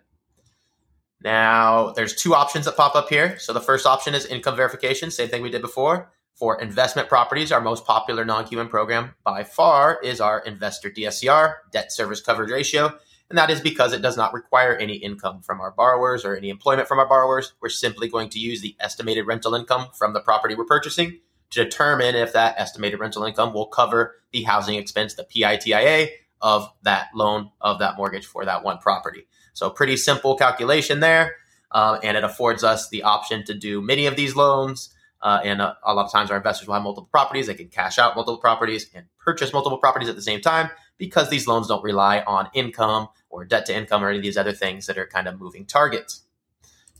Now, 1.21 1.91
there's 1.93 2.13
two 2.13 2.35
options 2.35 2.65
that 2.65 2.77
pop 2.77 2.95
up 2.95 3.09
here. 3.09 3.39
So 3.39 3.51
the 3.51 3.61
first 3.61 3.87
option 3.87 4.13
is 4.13 4.27
income 4.27 4.55
verification, 4.55 5.09
same 5.09 5.29
thing 5.29 5.41
we 5.41 5.49
did 5.49 5.63
before. 5.63 6.11
For 6.35 6.61
investment 6.61 7.07
properties, 7.07 7.53
our 7.53 7.61
most 7.61 7.85
popular 7.85 8.25
non-QM 8.25 8.69
program 8.69 9.15
by 9.23 9.45
far 9.45 9.97
is 10.03 10.19
our 10.19 10.39
investor 10.39 10.91
DSCR, 10.91 11.55
debt 11.71 11.93
service 11.93 12.19
coverage 12.19 12.51
ratio. 12.51 12.99
And 13.29 13.37
that 13.37 13.49
is 13.49 13.59
because 13.59 13.91
it 13.91 14.01
does 14.01 14.17
not 14.17 14.33
require 14.33 14.75
any 14.75 14.95
income 14.95 15.41
from 15.41 15.59
our 15.59 15.71
borrowers 15.71 16.23
or 16.23 16.35
any 16.35 16.49
employment 16.49 16.87
from 16.87 16.99
our 16.99 17.07
borrowers. 17.07 17.53
We're 17.59 17.69
simply 17.69 18.07
going 18.07 18.29
to 18.29 18.39
use 18.39 18.61
the 18.61 18.75
estimated 18.79 19.25
rental 19.25 19.55
income 19.55 19.87
from 19.97 20.13
the 20.13 20.19
property 20.19 20.53
we're 20.55 20.65
purchasing 20.65 21.19
to 21.49 21.63
determine 21.63 22.15
if 22.15 22.33
that 22.33 22.55
estimated 22.57 22.99
rental 22.99 23.23
income 23.23 23.53
will 23.53 23.67
cover 23.67 24.15
the 24.31 24.43
housing 24.43 24.75
expense, 24.75 25.15
the 25.15 25.23
PITIA 25.23 26.09
of 26.41 26.69
that 26.83 27.07
loan, 27.15 27.49
of 27.61 27.79
that 27.79 27.97
mortgage 27.97 28.25
for 28.25 28.45
that 28.45 28.63
one 28.63 28.77
property. 28.77 29.25
So 29.53 29.69
pretty 29.69 29.97
simple 29.97 30.35
calculation 30.35 30.99
there. 30.99 31.35
Uh, 31.71 31.99
and 32.03 32.15
it 32.15 32.23
affords 32.23 32.63
us 32.63 32.89
the 32.89 33.03
option 33.03 33.43
to 33.45 33.53
do 33.53 33.81
many 33.81 34.05
of 34.05 34.15
these 34.15 34.35
loans 34.35 34.91
Uh, 35.21 35.39
and 35.43 35.59
uh, 35.61 35.73
a 35.83 35.93
lot 35.93 36.05
of 36.05 36.11
times 36.11 36.29
our 36.29 36.37
investors 36.37 36.67
will 36.67 36.75
have 36.75 36.83
multiple 36.83 37.09
properties. 37.09 37.47
They 37.47 37.55
can 37.55 37.69
cash 37.69 37.97
out 37.97 38.15
multiple 38.15 38.37
properties 38.37 38.89
and 38.93 39.07
purchase 39.17 39.51
multiple 39.53 39.79
properties 39.79 40.09
at 40.09 40.15
the 40.15 40.21
same 40.21 40.39
time 40.39 40.69
because 40.97 41.29
these 41.29 41.47
loans 41.47 41.67
don't 41.67 41.83
rely 41.83 42.21
on 42.21 42.49
income 42.53 43.09
or 43.29 43.45
debt 43.45 43.65
to 43.67 43.75
income 43.75 44.03
or 44.03 44.09
any 44.09 44.17
of 44.17 44.23
these 44.23 44.37
other 44.37 44.53
things 44.53 44.85
that 44.87 44.97
are 44.97 45.07
kind 45.07 45.27
of 45.27 45.39
moving 45.39 45.65
targets. 45.65 46.23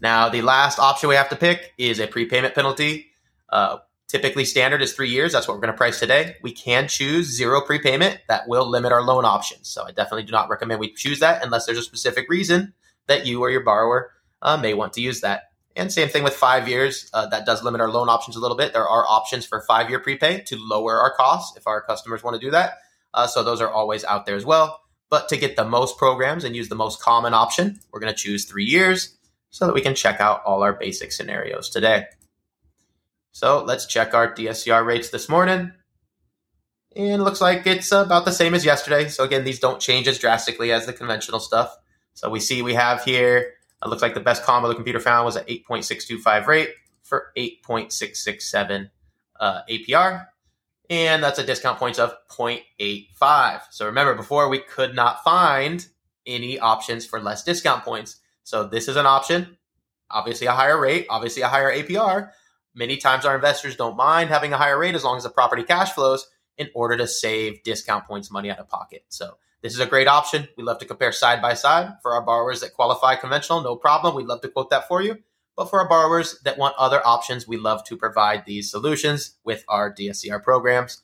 Now, 0.01 0.29
the 0.29 0.41
last 0.41 0.79
option 0.79 1.09
we 1.09 1.15
have 1.15 1.29
to 1.29 1.35
pick 1.35 1.73
is 1.77 1.99
a 1.99 2.07
prepayment 2.07 2.53
penalty. 2.53 3.07
Uh, 3.49 3.77
typically, 4.07 4.43
standard 4.43 4.81
is 4.81 4.93
three 4.93 5.09
years. 5.09 5.31
That's 5.31 5.47
what 5.47 5.55
we're 5.55 5.61
going 5.61 5.73
to 5.73 5.77
price 5.77 5.99
today. 5.99 6.35
We 6.41 6.51
can 6.51 6.87
choose 6.87 7.27
zero 7.27 7.61
prepayment. 7.61 8.19
That 8.27 8.47
will 8.47 8.69
limit 8.69 8.91
our 8.91 9.01
loan 9.01 9.23
options. 9.23 9.69
So, 9.69 9.83
I 9.83 9.91
definitely 9.91 10.23
do 10.23 10.31
not 10.31 10.49
recommend 10.49 10.79
we 10.79 10.93
choose 10.93 11.19
that 11.19 11.43
unless 11.43 11.65
there's 11.65 11.77
a 11.77 11.83
specific 11.83 12.29
reason 12.29 12.73
that 13.07 13.25
you 13.25 13.41
or 13.41 13.49
your 13.49 13.63
borrower 13.63 14.11
uh, 14.41 14.57
may 14.57 14.73
want 14.73 14.93
to 14.93 15.01
use 15.01 15.21
that. 15.21 15.51
And 15.75 15.91
same 15.91 16.07
thing 16.07 16.23
with 16.23 16.33
five 16.33 16.67
years. 16.67 17.09
Uh, 17.13 17.27
that 17.27 17.45
does 17.45 17.63
limit 17.63 17.81
our 17.81 17.89
loan 17.89 18.07
options 18.07 18.35
a 18.35 18.39
little 18.39 18.55
bit. 18.55 18.73
There 18.73 18.87
are 18.87 19.05
options 19.05 19.45
for 19.45 19.61
five 19.61 19.89
year 19.89 19.99
prepay 19.99 20.41
to 20.47 20.57
lower 20.57 20.99
our 20.99 21.13
costs 21.13 21.57
if 21.57 21.67
our 21.67 21.81
customers 21.81 22.23
want 22.23 22.39
to 22.39 22.45
do 22.45 22.51
that. 22.51 22.79
Uh, 23.15 23.25
so 23.25 23.43
those 23.43 23.61
are 23.61 23.69
always 23.69 24.03
out 24.03 24.27
there 24.27 24.35
as 24.35 24.45
well. 24.45 24.81
But 25.09 25.29
to 25.29 25.37
get 25.37 25.55
the 25.55 25.65
most 25.65 25.97
programs 25.97 26.43
and 26.43 26.55
use 26.55 26.69
the 26.69 26.75
most 26.75 27.01
common 27.01 27.33
option, 27.33 27.79
we're 27.91 27.99
going 27.99 28.13
to 28.13 28.19
choose 28.19 28.45
three 28.45 28.65
years 28.65 29.17
so 29.49 29.65
that 29.65 29.73
we 29.73 29.81
can 29.81 29.95
check 29.95 30.21
out 30.21 30.43
all 30.45 30.61
our 30.61 30.73
basic 30.73 31.11
scenarios 31.11 31.69
today. 31.69 32.05
So 33.31 33.63
let's 33.63 33.87
check 33.87 34.13
our 34.13 34.31
DSCR 34.31 34.85
rates 34.85 35.09
this 35.09 35.27
morning. 35.27 35.71
And 36.95 37.23
looks 37.23 37.41
like 37.41 37.65
it's 37.65 37.91
about 37.91 38.25
the 38.25 38.31
same 38.31 38.53
as 38.53 38.63
yesterday. 38.63 39.07
So 39.07 39.23
again, 39.23 39.43
these 39.43 39.59
don't 39.59 39.81
change 39.81 40.07
as 40.07 40.19
drastically 40.19 40.71
as 40.71 40.85
the 40.85 40.93
conventional 40.93 41.39
stuff. 41.39 41.75
So 42.13 42.29
we 42.29 42.39
see 42.39 42.61
we 42.61 42.75
have 42.75 43.03
here 43.03 43.55
it 43.83 43.89
looks 43.89 44.01
like 44.01 44.15
the 44.15 44.19
best 44.19 44.43
combo 44.43 44.67
the 44.67 44.75
computer 44.75 44.99
found 44.99 45.25
was 45.25 45.37
at 45.37 45.47
8.625 45.47 46.47
rate 46.47 46.69
for 47.03 47.31
8.667 47.37 48.89
uh, 49.39 49.61
APR. 49.69 50.25
And 50.89 51.23
that's 51.23 51.39
a 51.39 51.45
discount 51.45 51.79
points 51.79 51.99
of 51.99 52.13
0.85. 52.29 53.61
So 53.71 53.85
remember, 53.85 54.15
before 54.15 54.49
we 54.49 54.59
could 54.59 54.95
not 54.95 55.23
find 55.23 55.85
any 56.25 56.59
options 56.59 57.05
for 57.05 57.19
less 57.19 57.43
discount 57.43 57.83
points. 57.83 58.17
So 58.43 58.65
this 58.67 58.87
is 58.87 58.95
an 58.95 59.05
option, 59.05 59.57
obviously 60.09 60.47
a 60.47 60.51
higher 60.51 60.79
rate, 60.79 61.07
obviously 61.09 61.41
a 61.41 61.47
higher 61.47 61.71
APR. 61.71 62.31
Many 62.73 62.97
times 62.97 63.25
our 63.25 63.35
investors 63.35 63.75
don't 63.75 63.95
mind 63.95 64.29
having 64.29 64.53
a 64.53 64.57
higher 64.57 64.77
rate 64.77 64.95
as 64.95 65.03
long 65.03 65.17
as 65.17 65.23
the 65.23 65.29
property 65.29 65.63
cash 65.63 65.93
flows 65.93 66.27
in 66.57 66.69
order 66.73 66.97
to 66.97 67.07
save 67.07 67.63
discount 67.63 68.05
points 68.05 68.31
money 68.31 68.49
out 68.49 68.59
of 68.59 68.69
pocket. 68.69 69.05
So 69.09 69.37
this 69.61 69.73
is 69.73 69.79
a 69.79 69.85
great 69.85 70.07
option. 70.07 70.47
We 70.57 70.63
love 70.63 70.79
to 70.79 70.85
compare 70.85 71.11
side 71.11 71.41
by 71.41 71.53
side 71.53 71.93
for 72.01 72.13
our 72.13 72.21
borrowers 72.21 72.61
that 72.61 72.73
qualify 72.73 73.15
conventional, 73.15 73.61
no 73.61 73.75
problem. 73.75 74.15
We'd 74.15 74.27
love 74.27 74.41
to 74.41 74.49
quote 74.49 74.69
that 74.69 74.87
for 74.87 75.01
you. 75.01 75.19
But 75.55 75.69
for 75.69 75.79
our 75.79 75.87
borrowers 75.87 76.39
that 76.43 76.57
want 76.57 76.75
other 76.77 77.05
options, 77.05 77.47
we 77.47 77.57
love 77.57 77.83
to 77.85 77.97
provide 77.97 78.45
these 78.45 78.69
solutions 78.69 79.37
with 79.43 79.63
our 79.67 79.93
DSCR 79.93 80.43
programs. 80.43 81.01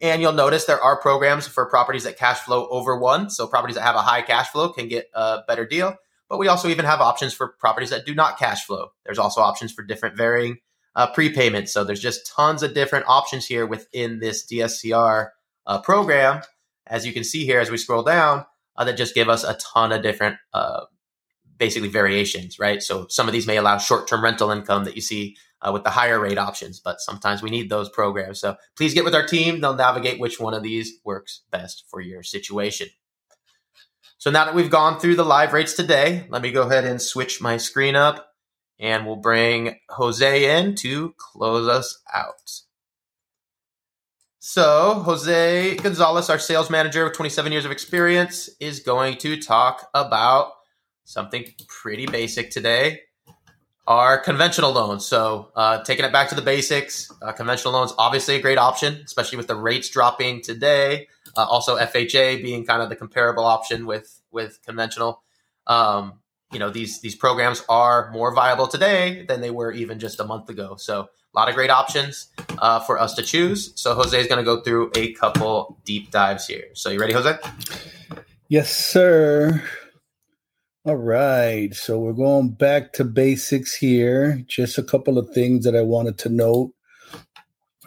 And 0.00 0.22
you'll 0.22 0.32
notice 0.32 0.64
there 0.64 0.80
are 0.80 1.00
programs 1.00 1.48
for 1.48 1.66
properties 1.66 2.04
that 2.04 2.16
cash 2.16 2.38
flow 2.38 2.68
over 2.68 2.96
one. 2.96 3.30
So 3.30 3.48
properties 3.48 3.74
that 3.74 3.82
have 3.82 3.96
a 3.96 4.02
high 4.02 4.22
cash 4.22 4.48
flow 4.48 4.68
can 4.68 4.86
get 4.86 5.10
a 5.14 5.40
better 5.48 5.66
deal. 5.66 5.96
But 6.28 6.38
we 6.38 6.46
also 6.46 6.68
even 6.68 6.84
have 6.84 7.00
options 7.00 7.34
for 7.34 7.48
properties 7.58 7.90
that 7.90 8.06
do 8.06 8.14
not 8.14 8.38
cash 8.38 8.64
flow. 8.64 8.92
There's 9.04 9.18
also 9.18 9.40
options 9.40 9.72
for 9.72 9.82
different 9.82 10.16
varying 10.16 10.58
uh, 10.94 11.12
prepayments. 11.12 11.70
So 11.70 11.82
there's 11.82 12.00
just 12.00 12.30
tons 12.30 12.62
of 12.62 12.74
different 12.74 13.06
options 13.08 13.46
here 13.46 13.66
within 13.66 14.20
this 14.20 14.46
DSCR 14.46 15.30
uh, 15.66 15.80
program 15.80 16.42
as 16.88 17.06
you 17.06 17.12
can 17.12 17.24
see 17.24 17.44
here 17.44 17.60
as 17.60 17.70
we 17.70 17.76
scroll 17.76 18.02
down, 18.02 18.44
uh, 18.76 18.84
that 18.84 18.96
just 18.96 19.14
give 19.14 19.28
us 19.28 19.44
a 19.44 19.54
ton 19.54 19.92
of 19.92 20.02
different, 20.02 20.36
uh, 20.52 20.84
basically 21.58 21.88
variations, 21.88 22.58
right? 22.58 22.82
So 22.82 23.06
some 23.08 23.26
of 23.26 23.32
these 23.32 23.46
may 23.46 23.56
allow 23.56 23.78
short-term 23.78 24.22
rental 24.22 24.50
income 24.50 24.84
that 24.84 24.96
you 24.96 25.02
see 25.02 25.36
uh, 25.60 25.72
with 25.72 25.84
the 25.84 25.90
higher 25.90 26.20
rate 26.20 26.38
options, 26.38 26.80
but 26.80 27.00
sometimes 27.00 27.42
we 27.42 27.50
need 27.50 27.68
those 27.68 27.88
programs. 27.88 28.40
So 28.40 28.56
please 28.76 28.94
get 28.94 29.04
with 29.04 29.14
our 29.14 29.26
team; 29.26 29.60
they'll 29.60 29.74
navigate 29.74 30.20
which 30.20 30.38
one 30.38 30.54
of 30.54 30.62
these 30.62 31.00
works 31.04 31.42
best 31.50 31.84
for 31.88 32.00
your 32.00 32.22
situation. 32.22 32.88
So 34.18 34.30
now 34.30 34.44
that 34.44 34.54
we've 34.54 34.70
gone 34.70 34.98
through 34.98 35.16
the 35.16 35.24
live 35.24 35.52
rates 35.52 35.74
today, 35.74 36.26
let 36.28 36.42
me 36.42 36.50
go 36.50 36.62
ahead 36.62 36.84
and 36.84 37.00
switch 37.00 37.40
my 37.40 37.56
screen 37.56 37.96
up, 37.96 38.34
and 38.78 39.06
we'll 39.06 39.16
bring 39.16 39.76
Jose 39.90 40.58
in 40.58 40.74
to 40.76 41.14
close 41.18 41.68
us 41.68 42.00
out. 42.12 42.62
So, 44.40 45.02
Jose 45.04 45.76
Gonzalez, 45.76 46.30
our 46.30 46.38
sales 46.38 46.70
manager 46.70 47.04
with 47.04 47.12
27 47.12 47.52
years 47.52 47.64
of 47.64 47.70
experience, 47.70 48.48
is 48.60 48.80
going 48.80 49.18
to 49.18 49.40
talk 49.40 49.90
about 49.94 50.52
something 51.08 51.44
pretty 51.66 52.06
basic 52.06 52.50
today 52.50 53.00
our 53.88 54.18
conventional 54.18 54.70
loans. 54.70 55.06
So, 55.06 55.50
uh, 55.56 55.82
taking 55.82 56.04
it 56.04 56.12
back 56.12 56.28
to 56.28 56.34
the 56.34 56.42
basics, 56.42 57.10
uh, 57.22 57.32
conventional 57.32 57.72
loans, 57.72 57.94
obviously 57.98 58.36
a 58.36 58.40
great 58.40 58.58
option, 58.58 59.00
especially 59.04 59.38
with 59.38 59.46
the 59.46 59.56
rates 59.56 59.88
dropping 59.88 60.42
today. 60.42 61.08
Uh, 61.34 61.46
also, 61.46 61.78
FHA 61.78 62.42
being 62.42 62.66
kind 62.66 62.82
of 62.82 62.90
the 62.90 62.96
comparable 62.96 63.44
option 63.44 63.86
with, 63.86 64.20
with 64.30 64.60
conventional. 64.62 65.22
Um, 65.66 66.20
you 66.52 66.58
know, 66.58 66.68
these, 66.68 67.00
these 67.00 67.14
programs 67.14 67.64
are 67.68 68.10
more 68.12 68.34
viable 68.34 68.68
today 68.68 69.24
than 69.26 69.40
they 69.40 69.50
were 69.50 69.72
even 69.72 69.98
just 69.98 70.20
a 70.20 70.24
month 70.24 70.50
ago. 70.50 70.76
So, 70.76 71.08
a 71.34 71.38
lot 71.38 71.48
of 71.48 71.54
great 71.54 71.70
options 71.70 72.28
uh, 72.58 72.80
for 72.80 72.98
us 72.98 73.14
to 73.14 73.22
choose. 73.22 73.72
So 73.76 73.94
Jose 73.94 74.18
is 74.18 74.26
going 74.26 74.38
to 74.38 74.44
go 74.44 74.60
through 74.62 74.90
a 74.96 75.12
couple 75.12 75.78
deep 75.84 76.10
dives 76.10 76.46
here. 76.46 76.64
So 76.72 76.88
you 76.88 76.98
ready, 76.98 77.12
Jose? 77.12 77.38
Yes, 78.48 78.74
sir. 78.74 79.62
All 80.88 80.96
right. 80.96 81.74
So 81.74 81.98
we're 81.98 82.14
going 82.14 82.48
back 82.48 82.94
to 82.94 83.04
basics 83.04 83.74
here. 83.74 84.42
Just 84.46 84.78
a 84.78 84.82
couple 84.82 85.18
of 85.18 85.28
things 85.34 85.66
that 85.66 85.76
I 85.76 85.82
wanted 85.82 86.16
to 86.20 86.30
note 86.30 86.72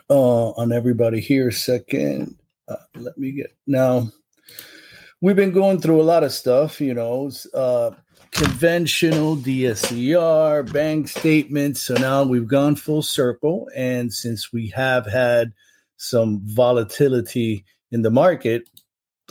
uh, 0.08 0.52
on 0.52 0.72
everybody 0.72 1.20
here. 1.20 1.50
Second, 1.50 2.36
uh, 2.68 2.76
let 2.94 3.18
me 3.18 3.32
get 3.32 3.58
now. 3.66 4.08
We've 5.20 5.36
been 5.36 5.52
going 5.52 5.82
through 5.82 6.00
a 6.00 6.04
lot 6.04 6.24
of 6.24 6.32
stuff, 6.32 6.80
you 6.80 6.94
know. 6.94 7.32
Uh, 7.56 7.90
conventional 8.30 9.36
DSCR, 9.36 10.72
bank 10.72 11.08
statements. 11.08 11.82
So 11.82 11.96
now 11.96 12.22
we've 12.22 12.48
gone 12.48 12.76
full 12.76 13.02
circle. 13.02 13.68
And 13.76 14.14
since 14.14 14.54
we 14.54 14.68
have 14.76 15.08
had 15.08 15.54
some 15.98 16.40
volatility 16.44 17.66
in 17.90 18.04
the 18.04 18.12
market, 18.12 18.70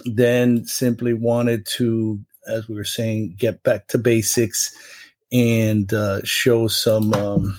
then 0.07 0.65
simply 0.65 1.15
wanted 1.15 1.67
to, 1.67 2.19
as 2.51 2.69
we 2.69 2.75
were 2.75 2.85
saying, 2.85 3.37
get 3.39 3.63
back 3.63 3.87
to 3.89 3.99
basics 3.99 4.75
and 5.33 5.93
uh, 5.93 6.21
show 6.25 6.67
some 6.69 7.15
um, 7.15 7.59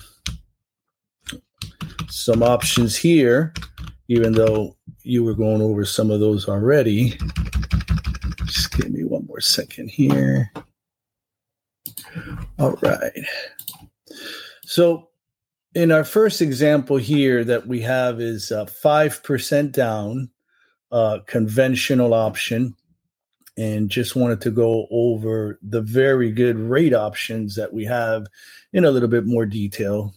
some 2.08 2.42
options 2.42 2.96
here, 2.96 3.54
even 4.08 4.32
though 4.32 4.76
you 5.02 5.24
were 5.24 5.34
going 5.34 5.62
over 5.62 5.84
some 5.84 6.10
of 6.10 6.20
those 6.20 6.48
already. 6.48 7.18
Just 8.44 8.76
give 8.76 8.90
me 8.90 9.04
one 9.04 9.26
more 9.26 9.40
second 9.40 9.88
here. 9.88 10.52
All 12.58 12.78
right. 12.82 13.12
So, 14.64 15.08
in 15.74 15.90
our 15.90 16.04
first 16.04 16.42
example 16.42 16.98
here 16.98 17.44
that 17.44 17.66
we 17.66 17.80
have 17.80 18.20
is 18.20 18.50
a 18.50 18.66
5% 18.66 19.72
down, 19.72 20.30
uh, 20.90 21.20
conventional 21.26 22.12
option. 22.12 22.76
And 23.58 23.90
just 23.90 24.16
wanted 24.16 24.40
to 24.42 24.50
go 24.50 24.86
over 24.90 25.58
the 25.62 25.82
very 25.82 26.30
good 26.30 26.58
rate 26.58 26.94
options 26.94 27.54
that 27.56 27.72
we 27.72 27.84
have 27.84 28.26
in 28.72 28.84
a 28.84 28.90
little 28.90 29.10
bit 29.10 29.26
more 29.26 29.44
detail. 29.44 30.14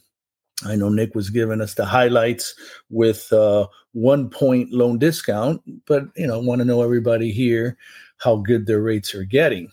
I 0.66 0.76
know 0.76 0.88
Nick 0.88 1.16
was 1.16 1.30
giving 1.30 1.60
us 1.60 1.74
the 1.74 1.86
highlights 1.86 2.56
with 2.90 3.32
uh, 3.34 3.68
one 3.92 4.30
point 4.30 4.72
loan 4.72 5.00
discount, 5.00 5.62
but 5.86 6.06
you 6.16 6.28
know, 6.28 6.40
want 6.40 6.60
to 6.60 6.66
know 6.66 6.82
everybody 6.82 7.32
here 7.32 7.78
how 8.18 8.38
good 8.38 8.66
their 8.66 8.82
rates 8.82 9.14
are 9.14 9.26
getting. 9.26 9.70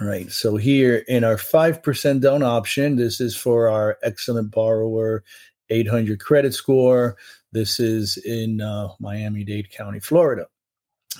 Right. 0.00 0.30
So 0.30 0.56
here 0.56 1.04
in 1.08 1.24
our 1.24 1.36
5% 1.36 2.20
down 2.20 2.42
option, 2.42 2.96
this 2.96 3.20
is 3.20 3.36
for 3.36 3.68
our 3.68 3.98
excellent 4.02 4.52
borrower 4.52 5.24
800 5.70 6.20
credit 6.20 6.54
score. 6.54 7.16
This 7.52 7.80
is 7.80 8.16
in 8.18 8.60
uh, 8.60 8.88
Miami 9.00 9.44
Dade 9.44 9.70
County, 9.70 9.98
Florida. 9.98 10.46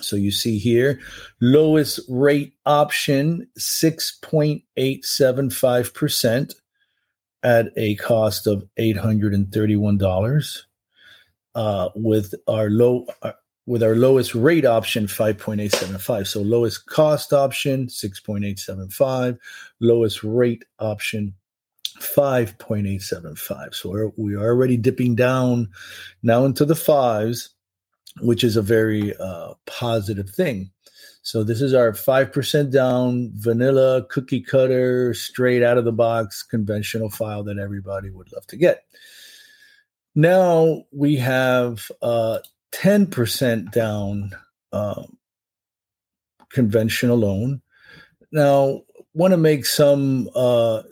So 0.01 0.15
you 0.15 0.31
see 0.31 0.57
here, 0.57 0.99
lowest 1.41 1.99
rate 2.09 2.53
option 2.65 3.47
6.875% 3.57 6.55
at 7.43 7.67
a 7.77 7.95
cost 7.95 8.47
of 8.47 8.67
$831. 8.77 10.63
Uh, 11.55 11.89
with 11.95 12.35
our 12.47 12.69
low 12.69 13.05
uh, 13.23 13.31
with 13.65 13.83
our 13.83 13.95
lowest 13.95 14.33
rate 14.33 14.65
option 14.65 15.07
5.875 15.07 16.27
so 16.27 16.41
lowest 16.41 16.85
cost 16.85 17.33
option 17.33 17.87
6.875 17.87 19.37
lowest 19.79 20.23
rate 20.23 20.63
option 20.79 21.33
5.875 21.97 23.73
so 23.73 23.89
we're, 23.89 24.11
we 24.15 24.35
are 24.35 24.45
already 24.45 24.77
dipping 24.77 25.15
down 25.15 25.67
now 26.21 26.45
into 26.45 26.65
the 26.65 26.75
fives 26.75 27.49
which 28.21 28.43
is 28.43 28.55
a 28.55 28.61
very 28.61 29.15
uh, 29.17 29.53
positive 29.65 30.29
thing 30.29 30.69
so 31.21 31.43
this 31.43 31.61
is 31.61 31.73
our 31.73 31.91
5% 31.91 32.71
down 32.71 33.31
vanilla 33.35 34.03
cookie 34.09 34.41
cutter 34.41 35.13
straight 35.13 35.63
out 35.63 35.77
of 35.77 35.85
the 35.85 35.91
box 35.91 36.43
conventional 36.43 37.09
file 37.09 37.43
that 37.43 37.57
everybody 37.57 38.09
would 38.09 38.31
love 38.33 38.45
to 38.47 38.57
get 38.57 38.85
Now 40.15 40.83
we 40.91 41.15
have 41.17 41.91
uh, 42.01 42.39
10% 42.71 43.71
down 43.71 44.31
uh, 44.71 45.03
conventional 46.49 47.17
loan. 47.17 47.61
Now, 48.31 48.81
want 49.13 49.31
to 49.31 49.37
make 49.37 49.65
some 49.65 50.29
uh, 50.35 50.83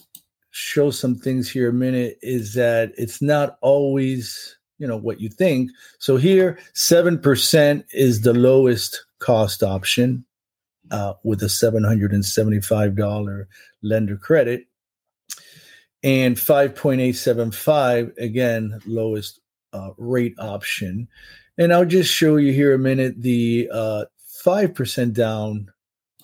show 0.51 0.91
some 0.91 1.15
things 1.15 1.50
here 1.50 1.69
a 1.69 1.74
minute 1.74 2.17
is 2.21 2.53
that 2.55 2.91
it's 2.97 3.21
not 3.21 3.57
always 3.62 4.56
you 4.77 4.88
know 4.88 4.98
what 4.98 5.19
you 5.19 5.29
think. 5.29 5.72
So 6.00 6.17
here, 6.17 6.60
seven 6.74 7.19
percent 7.19 7.86
is 7.91 8.22
the 8.22 8.34
lowest 8.34 9.05
cost 9.19 9.63
option 9.63 10.24
uh, 10.91 11.13
with 11.24 11.41
a 11.43 11.50
seven 11.50 11.84
hundred 11.84 12.13
and 12.13 12.25
seventy-five 12.25 12.96
dollar 12.96 13.48
lender 13.81 14.17
credit, 14.17 14.65
and 16.03 16.39
five 16.39 16.75
point 16.75 17.01
eight 17.01 17.13
seven 17.13 17.51
five 17.51 18.12
again 18.17 18.79
lowest 18.86 19.39
uh, 19.74 19.91
rate 19.98 20.36
option. 20.39 21.07
And 21.57 21.74
I'll 21.74 21.86
just 21.86 22.13
show 22.13 22.38
you 22.38 22.53
here 22.53 22.74
a 22.75 22.79
minute 22.79 23.22
the 23.22 23.69
uh, 23.74 24.05
five 24.43 24.75
percent 24.75 25.13
down 25.13 25.72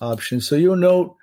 option. 0.00 0.40
So 0.40 0.54
you'll 0.54 0.76
note 0.76 1.16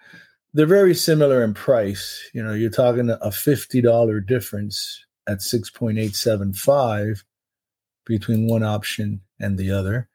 they're 0.54 0.66
very 0.66 0.94
similar 0.94 1.44
in 1.46 1.54
price. 1.54 2.30
You 2.34 2.44
know, 2.44 2.54
you're 2.54 2.70
talking 2.70 3.10
a 3.10 3.32
fifty 3.32 3.80
dollar 3.80 4.20
difference 4.20 5.06
at 5.28 5.40
6.875 5.40 7.24
between 8.06 8.48
one 8.48 8.64
option 8.64 9.22
and 9.40 9.58
the 9.58 9.72
other. 9.72 10.08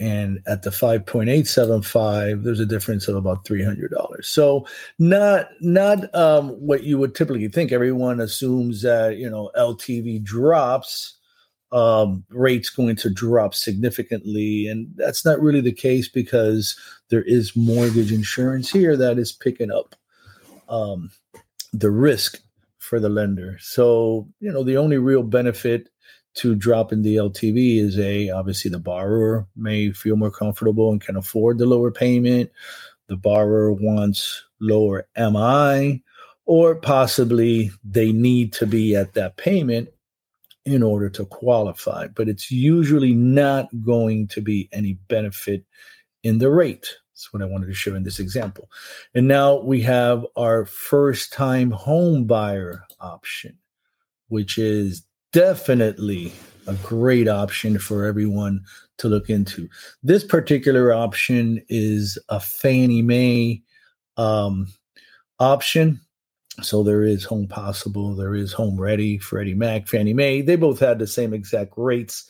And 0.00 0.40
at 0.46 0.62
the 0.62 0.70
5.875, 0.70 2.42
there's 2.42 2.60
a 2.60 2.66
difference 2.66 3.06
of 3.06 3.14
about 3.14 3.44
$300. 3.44 4.24
So 4.24 4.66
not 4.98 5.48
not 5.60 6.12
um, 6.14 6.50
what 6.50 6.82
you 6.82 6.98
would 6.98 7.14
typically 7.14 7.48
think. 7.48 7.70
Everyone 7.70 8.20
assumes 8.20 8.82
that, 8.82 9.18
you 9.18 9.30
know, 9.30 9.50
LTV 9.56 10.22
drops, 10.24 11.16
um, 11.70 12.24
rates 12.30 12.70
going 12.70 12.96
to 12.96 13.10
drop 13.10 13.54
significantly. 13.54 14.66
And 14.66 14.88
that's 14.96 15.24
not 15.24 15.40
really 15.40 15.60
the 15.60 15.72
case 15.72 16.08
because 16.08 16.76
there 17.10 17.22
is 17.22 17.54
mortgage 17.54 18.10
insurance 18.10 18.70
here 18.70 18.96
that 18.96 19.16
is 19.16 19.32
picking 19.32 19.70
up 19.70 19.94
um, 20.68 21.10
the 21.72 21.90
risk 21.90 22.40
for 22.84 23.00
the 23.00 23.08
lender. 23.08 23.56
So, 23.60 24.28
you 24.40 24.52
know, 24.52 24.62
the 24.62 24.76
only 24.76 24.98
real 24.98 25.22
benefit 25.22 25.88
to 26.34 26.54
drop 26.54 26.92
in 26.92 27.02
the 27.02 27.16
LTV 27.16 27.78
is 27.78 27.98
a 27.98 28.28
obviously 28.30 28.70
the 28.70 28.78
borrower 28.78 29.46
may 29.56 29.92
feel 29.92 30.16
more 30.16 30.30
comfortable 30.30 30.90
and 30.90 31.00
can 31.00 31.16
afford 31.16 31.58
the 31.58 31.66
lower 31.66 31.90
payment. 31.90 32.50
The 33.06 33.16
borrower 33.16 33.72
wants 33.72 34.42
lower 34.60 35.06
MI, 35.16 36.02
or 36.46 36.74
possibly 36.74 37.70
they 37.84 38.12
need 38.12 38.52
to 38.54 38.66
be 38.66 38.96
at 38.96 39.14
that 39.14 39.36
payment 39.36 39.88
in 40.64 40.82
order 40.82 41.08
to 41.10 41.24
qualify. 41.26 42.08
But 42.08 42.28
it's 42.28 42.50
usually 42.50 43.12
not 43.12 43.68
going 43.82 44.28
to 44.28 44.40
be 44.40 44.68
any 44.72 44.94
benefit 45.08 45.64
in 46.22 46.38
the 46.38 46.50
rate. 46.50 46.96
That's 47.14 47.32
what 47.32 47.42
I 47.42 47.46
wanted 47.46 47.66
to 47.66 47.74
show 47.74 47.94
in 47.94 48.02
this 48.02 48.18
example. 48.18 48.68
And 49.14 49.28
now 49.28 49.60
we 49.60 49.80
have 49.82 50.26
our 50.36 50.66
first 50.66 51.32
time 51.32 51.70
home 51.70 52.24
buyer 52.24 52.84
option, 53.00 53.56
which 54.28 54.58
is 54.58 55.04
definitely 55.32 56.32
a 56.66 56.74
great 56.74 57.28
option 57.28 57.78
for 57.78 58.04
everyone 58.04 58.64
to 58.98 59.08
look 59.08 59.30
into. 59.30 59.68
This 60.02 60.24
particular 60.24 60.92
option 60.92 61.62
is 61.68 62.18
a 62.30 62.40
Fannie 62.40 63.02
Mae 63.02 63.62
um, 64.16 64.66
option. 65.38 66.00
So 66.62 66.82
there 66.82 67.04
is 67.04 67.24
Home 67.24 67.46
Possible, 67.48 68.14
there 68.14 68.34
is 68.34 68.52
Home 68.52 68.80
Ready, 68.80 69.18
Freddie 69.18 69.54
Mac, 69.54 69.86
Fannie 69.86 70.14
Mae. 70.14 70.40
They 70.40 70.56
both 70.56 70.80
had 70.80 70.98
the 70.98 71.06
same 71.06 71.32
exact 71.32 71.74
rates. 71.76 72.28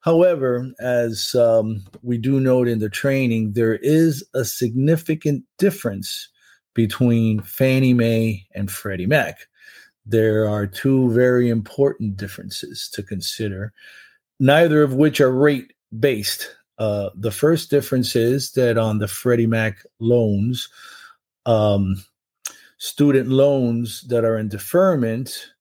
However, 0.00 0.66
as 0.80 1.34
um, 1.34 1.84
we 2.02 2.16
do 2.16 2.40
note 2.40 2.68
in 2.68 2.78
the 2.78 2.88
training, 2.88 3.52
there 3.52 3.76
is 3.76 4.24
a 4.34 4.44
significant 4.44 5.44
difference 5.58 6.28
between 6.74 7.42
Fannie 7.42 7.92
Mae 7.92 8.46
and 8.54 8.70
Freddie 8.70 9.06
Mac. 9.06 9.40
There 10.06 10.48
are 10.48 10.66
two 10.66 11.10
very 11.10 11.50
important 11.50 12.16
differences 12.16 12.88
to 12.94 13.02
consider, 13.02 13.72
neither 14.38 14.82
of 14.82 14.94
which 14.94 15.20
are 15.20 15.32
rate 15.32 15.72
based. 15.98 16.56
Uh, 16.78 17.10
the 17.14 17.30
first 17.30 17.68
difference 17.68 18.16
is 18.16 18.52
that 18.52 18.78
on 18.78 18.98
the 18.98 19.08
Freddie 19.08 19.46
Mac 19.46 19.84
loans, 19.98 20.68
um, 21.44 22.02
student 22.78 23.28
loans 23.28 24.00
that 24.08 24.24
are 24.24 24.38
in 24.38 24.48
deferment 24.48 25.52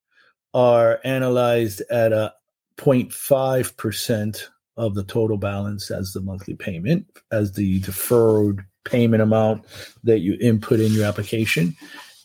are 0.54 1.02
analyzed 1.04 1.82
at 1.91 2.13
a 2.13 2.34
0.5% 2.79 4.43
of 4.77 4.95
the 4.95 5.03
total 5.03 5.37
balance 5.37 5.91
as 5.91 6.13
the 6.13 6.21
monthly 6.21 6.55
payment, 6.55 7.05
as 7.31 7.51
the 7.51 7.79
deferred 7.79 8.65
payment 8.85 9.21
amount 9.21 9.65
that 10.03 10.19
you 10.19 10.37
input 10.39 10.79
in 10.79 10.93
your 10.93 11.05
application. 11.05 11.75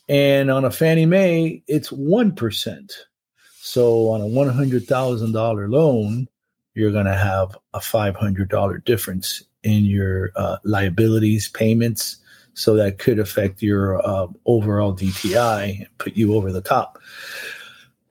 And 0.09 0.51
on 0.51 0.65
a 0.65 0.71
Fannie 0.71 1.07
Mae, 1.07 1.63
it's 1.67 1.91
1%. 1.91 2.93
So 3.61 4.11
on 4.11 4.21
a 4.21 4.25
$100,000 4.25 5.71
loan, 5.71 6.29
you're 6.75 6.93
going 6.93 7.07
to 7.07 7.17
have 7.17 7.57
a 7.73 7.81
$500 7.81 8.85
difference 8.85 9.43
in 9.63 9.85
your 9.85 10.31
uh, 10.37 10.59
liabilities 10.65 11.49
payments. 11.49 12.19
So 12.53 12.77
that 12.77 12.99
could 12.99 13.19
affect 13.19 13.63
your 13.63 14.07
uh, 14.07 14.29
overall 14.47 14.95
DTI 14.95 15.79
and 15.79 15.99
put 15.99 16.15
you 16.15 16.35
over 16.35 16.53
the 16.53 16.61
top. 16.61 17.01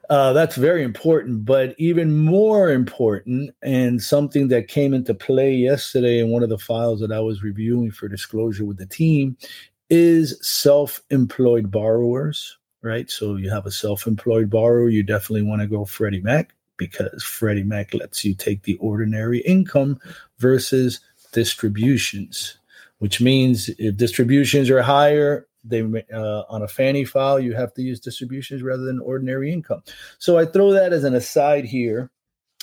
Uh, 0.09 0.33
that's 0.33 0.55
very 0.55 0.83
important. 0.83 1.45
But 1.45 1.75
even 1.77 2.15
more 2.15 2.69
important, 2.71 3.55
and 3.61 4.01
something 4.01 4.49
that 4.49 4.67
came 4.67 4.93
into 4.93 5.13
play 5.13 5.53
yesterday 5.53 6.19
in 6.19 6.29
one 6.29 6.43
of 6.43 6.49
the 6.49 6.57
files 6.57 6.99
that 6.99 7.11
I 7.11 7.19
was 7.19 7.43
reviewing 7.43 7.91
for 7.91 8.07
disclosure 8.07 8.65
with 8.65 8.77
the 8.77 8.85
team, 8.85 9.37
is 9.89 10.37
self 10.41 11.01
employed 11.09 11.71
borrowers, 11.71 12.57
right? 12.81 13.09
So 13.09 13.35
you 13.35 13.49
have 13.49 13.65
a 13.65 13.71
self 13.71 14.07
employed 14.07 14.49
borrower, 14.49 14.89
you 14.89 15.03
definitely 15.03 15.43
want 15.43 15.61
to 15.61 15.67
go 15.67 15.85
Freddie 15.85 16.21
Mac 16.21 16.53
because 16.77 17.23
Freddie 17.23 17.63
Mac 17.63 17.93
lets 17.93 18.25
you 18.25 18.33
take 18.33 18.63
the 18.63 18.75
ordinary 18.77 19.39
income 19.39 19.99
versus 20.39 20.99
distributions, 21.31 22.57
which 22.99 23.21
means 23.21 23.69
if 23.77 23.95
distributions 23.95 24.69
are 24.69 24.81
higher, 24.81 25.47
they 25.63 25.81
uh, 26.13 26.43
on 26.49 26.61
a 26.61 26.67
Fannie 26.67 27.05
file 27.05 27.39
you 27.39 27.53
have 27.53 27.73
to 27.75 27.81
use 27.81 27.99
distributions 27.99 28.61
rather 28.61 28.83
than 28.83 28.99
ordinary 28.99 29.51
income. 29.51 29.83
So 30.19 30.37
I 30.37 30.45
throw 30.45 30.71
that 30.71 30.93
as 30.93 31.03
an 31.03 31.15
aside 31.15 31.65
here 31.65 32.11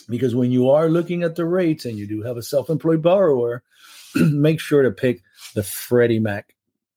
because 0.08 0.34
when 0.34 0.50
you 0.50 0.70
are 0.70 0.88
looking 0.88 1.22
at 1.22 1.36
the 1.36 1.46
rates 1.46 1.84
and 1.84 1.98
you 1.98 2.06
do 2.06 2.22
have 2.22 2.36
a 2.36 2.42
self-employed 2.42 3.02
borrower, 3.02 3.62
make 4.14 4.60
sure 4.60 4.82
to 4.82 4.90
pick 4.90 5.22
the 5.54 5.62
Freddie 5.62 6.18
Mac 6.18 6.54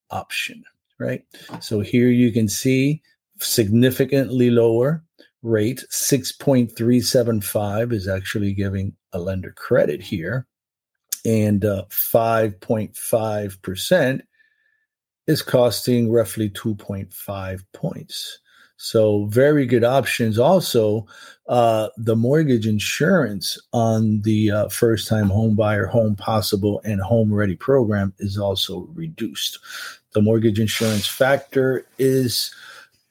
option, 0.09 0.63
right? 0.99 1.23
So 1.59 1.81
here 1.81 2.09
you 2.09 2.31
can 2.31 2.47
see 2.47 3.01
significantly 3.37 4.49
lower 4.49 5.03
rate 5.43 5.83
6.375 5.91 7.91
is 7.91 8.07
actually 8.07 8.53
giving 8.53 8.95
a 9.11 9.19
lender 9.19 9.51
credit 9.51 10.01
here 10.01 10.47
and 11.25 11.65
uh, 11.65 11.83
5.5% 11.89 14.21
is 15.27 15.41
costing 15.41 16.11
roughly 16.11 16.49
2.5 16.49 17.63
points. 17.73 18.39
So, 18.77 19.27
very 19.27 19.65
good 19.65 19.83
options. 19.83 20.37
Also, 20.37 21.05
uh, 21.47 21.89
the 21.95 22.15
mortgage 22.15 22.67
insurance 22.67 23.57
on 23.71 24.21
the 24.23 24.51
uh, 24.51 24.69
first 24.69 25.07
time 25.07 25.29
home 25.29 25.55
buyer, 25.55 25.85
home 25.85 26.15
possible, 26.15 26.81
and 26.83 26.99
home 26.99 27.33
ready 27.33 27.55
program 27.55 28.13
is 28.19 28.37
also 28.37 28.89
reduced. 28.93 29.59
The 30.13 30.21
mortgage 30.21 30.59
insurance 30.59 31.07
factor 31.07 31.85
is 31.97 32.53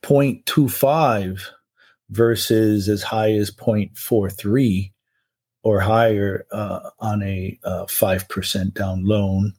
0.25 0.02 1.40
versus 2.10 2.88
as 2.88 3.02
high 3.02 3.32
as 3.32 3.50
0.43 3.50 4.92
or 5.62 5.80
higher 5.80 6.44
uh, 6.50 6.90
on 6.98 7.22
a 7.22 7.58
uh, 7.64 7.84
5% 7.84 8.74
down 8.74 9.04
loan 9.04 9.54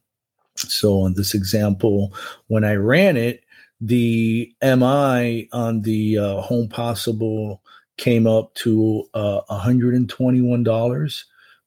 so 0.69 1.05
in 1.05 1.13
this 1.13 1.33
example, 1.33 2.13
when 2.47 2.63
I 2.63 2.75
ran 2.75 3.17
it, 3.17 3.43
the 3.81 4.53
MI 4.61 5.49
on 5.51 5.81
the 5.81 6.17
uh, 6.17 6.41
Home 6.41 6.69
Possible 6.69 7.61
came 7.97 8.27
up 8.27 8.53
to 8.55 9.07
uh, 9.13 9.41
$121 9.49 11.23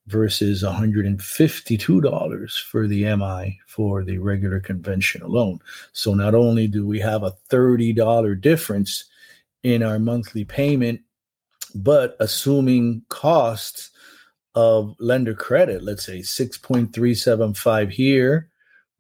versus 0.07 0.63
$152 0.63 2.63
for 2.63 2.87
the 2.87 3.17
MI 3.17 3.59
for 3.67 4.05
the 4.05 4.19
regular 4.19 4.61
conventional 4.61 5.31
loan. 5.31 5.59
So 5.93 6.15
not 6.15 6.35
only 6.35 6.69
do 6.69 6.87
we 6.87 7.01
have 7.01 7.23
a 7.23 7.35
$30 7.51 8.41
difference 8.41 9.05
in 9.63 9.83
our 9.83 9.99
monthly 9.99 10.45
payment, 10.45 11.01
but 11.75 12.17
assuming 12.21 13.03
costs 13.09 13.91
of 14.55 14.95
lender 14.99 15.35
credit, 15.35 15.83
let's 15.83 16.07
say 16.07 16.21
6.375 16.21 17.91
here 17.91 18.49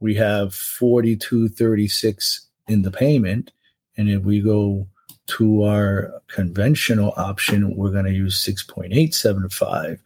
we 0.01 0.15
have 0.15 0.55
4236 0.55 2.49
in 2.69 2.83
the 2.83 2.91
payment 2.91 3.53
and 3.97 4.11
if 4.11 4.23
we 4.23 4.41
go 4.41 4.87
to 5.27 5.65
our 5.65 6.23
conventional 6.29 7.13
option, 7.17 7.75
we're 7.77 7.91
going 7.91 8.05
to 8.05 8.13
use 8.13 8.41
6.875, 8.45 9.99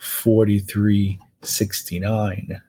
43.69. 0.00 2.60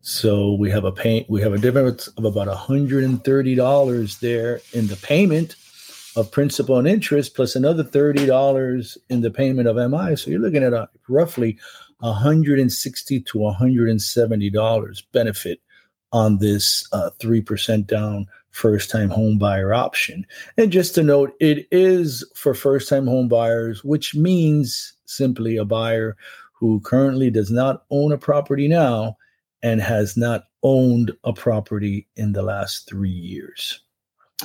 So 0.00 0.52
we 0.54 0.70
have 0.70 0.84
a 0.84 0.92
pay, 0.92 1.26
we 1.28 1.42
have 1.42 1.52
a 1.52 1.58
difference 1.58 2.06
of 2.08 2.24
about 2.24 2.48
$130 2.48 4.20
there 4.20 4.60
in 4.72 4.86
the 4.86 4.96
payment 4.96 5.56
of 6.16 6.30
principal 6.30 6.78
and 6.78 6.88
interest, 6.88 7.34
plus 7.34 7.54
another 7.54 7.84
$30 7.84 8.96
in 9.10 9.20
the 9.20 9.30
payment 9.30 9.68
of 9.68 9.76
MI. 9.76 10.16
So 10.16 10.30
you're 10.30 10.40
looking 10.40 10.62
at 10.62 10.72
a 10.72 10.88
roughly 11.08 11.58
160 11.98 13.20
to 13.20 13.38
$170 13.38 15.02
benefit 15.12 15.60
on 16.12 16.38
this 16.38 16.88
uh, 16.92 17.10
3% 17.20 17.86
down 17.86 18.26
first 18.50 18.90
time 18.90 19.10
home 19.10 19.38
buyer 19.38 19.72
option. 19.72 20.26
And 20.56 20.72
just 20.72 20.94
to 20.94 21.02
note, 21.02 21.34
it 21.40 21.66
is 21.70 22.24
for 22.34 22.54
first 22.54 22.88
time 22.88 23.06
home 23.06 23.28
buyers, 23.28 23.84
which 23.84 24.14
means 24.14 24.94
simply 25.04 25.56
a 25.56 25.64
buyer 25.64 26.16
who 26.52 26.80
currently 26.80 27.30
does 27.30 27.50
not 27.50 27.84
own 27.90 28.12
a 28.12 28.18
property 28.18 28.68
now 28.68 29.16
and 29.62 29.80
has 29.80 30.16
not 30.16 30.44
owned 30.62 31.12
a 31.24 31.32
property 31.32 32.08
in 32.16 32.32
the 32.32 32.42
last 32.42 32.88
three 32.88 33.10
years. 33.10 33.80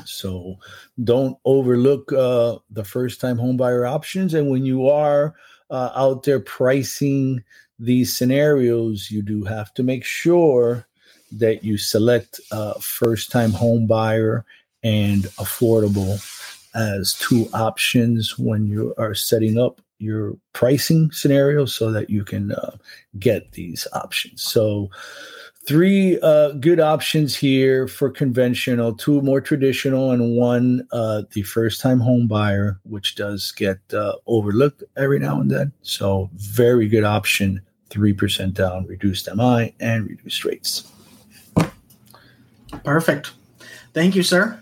So 0.06 0.56
don't 1.04 1.38
overlook 1.46 2.12
uh, 2.12 2.58
the 2.70 2.84
first 2.84 3.22
time 3.22 3.38
home 3.38 3.58
buyer 3.58 3.86
options. 3.86 4.34
And 4.34 4.50
when 4.50 4.66
you 4.66 4.90
are 4.90 5.36
uh, 5.70 5.92
out 5.96 6.24
there 6.24 6.40
pricing 6.40 7.44
these 7.80 8.16
scenarios, 8.16 9.12
you 9.12 9.22
do 9.22 9.44
have 9.44 9.74
to 9.76 9.84
make 9.84 10.04
sure 10.04 10.88
that 11.38 11.64
you 11.64 11.78
select 11.78 12.40
first 12.80 13.32
time 13.32 13.52
home 13.52 13.88
buyer 13.88 14.46
and 14.84 15.24
affordable 15.38 16.20
as 16.76 17.14
two 17.14 17.48
options 17.54 18.38
when 18.38 18.66
you 18.66 18.94
are 18.98 19.14
setting 19.14 19.60
up 19.60 19.82
your 20.00 20.36
pricing 20.52 21.12
scenario 21.12 21.66
so 21.66 21.92
that 21.92 22.10
you 22.10 22.24
can 22.24 22.52
uh, 22.52 22.76
get 23.20 23.54
these 23.54 23.88
options. 23.94 24.44
So, 24.44 24.90
three 25.66 26.20
uh, 26.22 26.52
good 26.54 26.82
options 26.82 27.36
here 27.36 27.88
for 27.88 28.10
conventional, 28.10 28.94
two 28.94 29.22
more 29.22 29.40
traditional, 29.40 30.12
and 30.12 30.36
one 30.36 30.86
uh, 30.92 31.24
the 31.32 31.44
first 31.44 31.80
time 31.80 32.00
home 32.00 32.28
buyer, 32.28 32.80
which 32.84 33.16
does 33.16 33.52
get 33.54 33.80
uh, 33.94 34.16
overlooked 34.28 34.84
every 34.98 35.20
now 35.20 35.40
and 35.40 35.50
then. 35.50 35.72
So, 35.84 36.30
very 36.36 36.88
good 36.88 37.06
option 37.06 37.62
3% 37.90 38.54
down, 38.56 38.88
reduced 38.88 39.30
MI, 39.34 39.74
and 39.80 40.10
reduced 40.10 40.44
rates. 40.44 40.92
Perfect. 42.84 43.32
Thank 43.94 44.16
you, 44.16 44.24
sir. 44.24 44.62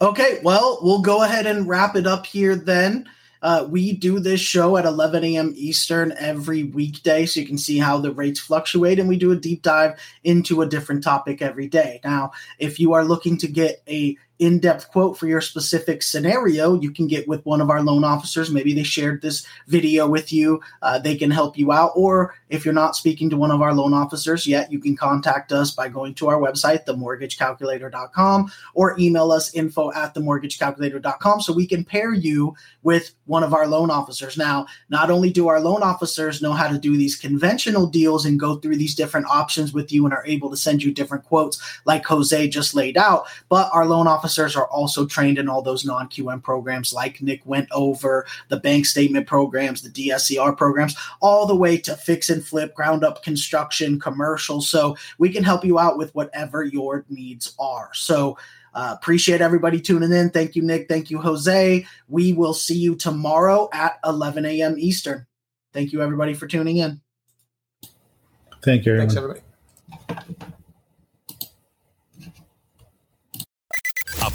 Okay, 0.00 0.40
well, 0.42 0.78
we'll 0.82 1.00
go 1.00 1.22
ahead 1.22 1.46
and 1.46 1.68
wrap 1.68 1.96
it 1.96 2.06
up 2.06 2.26
here 2.26 2.54
then. 2.54 3.08
Uh, 3.42 3.66
we 3.68 3.92
do 3.92 4.18
this 4.18 4.40
show 4.40 4.76
at 4.76 4.84
11 4.84 5.22
a.m. 5.22 5.52
Eastern 5.56 6.12
every 6.18 6.64
weekday, 6.64 7.26
so 7.26 7.40
you 7.40 7.46
can 7.46 7.58
see 7.58 7.78
how 7.78 7.98
the 7.98 8.12
rates 8.12 8.40
fluctuate, 8.40 8.98
and 8.98 9.08
we 9.08 9.16
do 9.16 9.32
a 9.32 9.36
deep 9.36 9.62
dive 9.62 9.98
into 10.24 10.62
a 10.62 10.66
different 10.66 11.04
topic 11.04 11.42
every 11.42 11.68
day. 11.68 12.00
Now, 12.02 12.32
if 12.58 12.80
you 12.80 12.94
are 12.94 13.04
looking 13.04 13.36
to 13.38 13.46
get 13.46 13.82
a 13.88 14.16
in-depth 14.38 14.90
quote 14.90 15.16
for 15.16 15.26
your 15.26 15.40
specific 15.40 16.02
scenario 16.02 16.78
you 16.80 16.90
can 16.90 17.06
get 17.06 17.26
with 17.26 17.44
one 17.46 17.60
of 17.60 17.70
our 17.70 17.82
loan 17.82 18.04
officers. 18.04 18.50
Maybe 18.50 18.74
they 18.74 18.82
shared 18.82 19.22
this 19.22 19.46
video 19.66 20.06
with 20.06 20.32
you 20.32 20.60
uh, 20.82 20.98
they 20.98 21.16
can 21.16 21.30
help 21.30 21.56
you 21.56 21.72
out. 21.72 21.92
Or 21.96 22.34
if 22.50 22.64
you're 22.64 22.74
not 22.74 22.96
speaking 22.96 23.30
to 23.30 23.36
one 23.36 23.50
of 23.50 23.62
our 23.62 23.72
loan 23.72 23.94
officers 23.94 24.46
yet 24.46 24.70
you 24.70 24.78
can 24.78 24.94
contact 24.96 25.52
us 25.52 25.70
by 25.70 25.88
going 25.88 26.14
to 26.14 26.28
our 26.28 26.38
website 26.38 26.84
themortgagecalculator.com 26.84 28.52
or 28.74 28.98
email 28.98 29.32
us 29.32 29.54
info 29.54 29.90
at 29.92 30.14
themortgagecalculator.com 30.14 31.40
so 31.40 31.52
we 31.52 31.66
can 31.66 31.84
pair 31.84 32.12
you 32.12 32.54
with 32.82 33.14
one 33.24 33.42
of 33.42 33.54
our 33.54 33.66
loan 33.66 33.90
officers. 33.90 34.36
Now 34.36 34.66
not 34.90 35.10
only 35.10 35.30
do 35.30 35.48
our 35.48 35.60
loan 35.60 35.82
officers 35.82 36.42
know 36.42 36.52
how 36.52 36.68
to 36.68 36.78
do 36.78 36.96
these 36.96 37.16
conventional 37.16 37.86
deals 37.86 38.26
and 38.26 38.38
go 38.38 38.56
through 38.56 38.76
these 38.76 38.94
different 38.94 39.26
options 39.26 39.72
with 39.72 39.90
you 39.90 40.04
and 40.04 40.12
are 40.12 40.26
able 40.26 40.50
to 40.50 40.56
send 40.56 40.82
you 40.82 40.92
different 40.92 41.24
quotes 41.24 41.80
like 41.84 42.04
jose 42.04 42.48
just 42.48 42.74
laid 42.74 42.96
out 42.96 43.26
but 43.48 43.70
our 43.72 43.86
loan 43.86 44.06
officers 44.06 44.25
officers 44.26 44.56
are 44.56 44.66
also 44.68 45.06
trained 45.06 45.38
in 45.38 45.48
all 45.48 45.62
those 45.62 45.84
non 45.84 46.08
QM 46.08 46.42
programs, 46.42 46.92
like 46.92 47.22
Nick 47.22 47.42
went 47.44 47.68
over 47.70 48.26
the 48.48 48.56
bank 48.58 48.84
statement 48.84 49.24
programs, 49.24 49.82
the 49.82 49.88
DSCR 49.88 50.56
programs, 50.56 50.96
all 51.20 51.46
the 51.46 51.54
way 51.54 51.78
to 51.78 51.94
fix 51.94 52.28
and 52.28 52.44
flip, 52.44 52.74
ground 52.74 53.04
up 53.04 53.22
construction, 53.22 54.00
commercial. 54.00 54.60
So 54.60 54.96
we 55.18 55.32
can 55.32 55.44
help 55.44 55.64
you 55.64 55.78
out 55.78 55.96
with 55.96 56.12
whatever 56.16 56.64
your 56.64 57.04
needs 57.08 57.54
are. 57.60 57.90
So, 57.94 58.36
uh, 58.74 58.94
appreciate 58.98 59.40
everybody 59.40 59.80
tuning 59.80 60.12
in. 60.12 60.28
Thank 60.28 60.56
you, 60.56 60.62
Nick. 60.62 60.88
Thank 60.88 61.08
you, 61.08 61.18
Jose. 61.18 61.86
We 62.08 62.32
will 62.32 62.52
see 62.52 62.76
you 62.76 62.96
tomorrow 62.96 63.70
at 63.72 63.98
11 64.04 64.44
a.m. 64.44 64.74
Eastern. 64.76 65.24
Thank 65.72 65.92
you, 65.92 66.02
everybody, 66.02 66.34
for 66.34 66.46
tuning 66.46 66.78
in. 66.78 67.00
Thank 68.62 68.84
you. 68.84 68.92
Everyone. 68.92 69.08
Thanks, 69.08 69.16
everybody. 69.16 70.52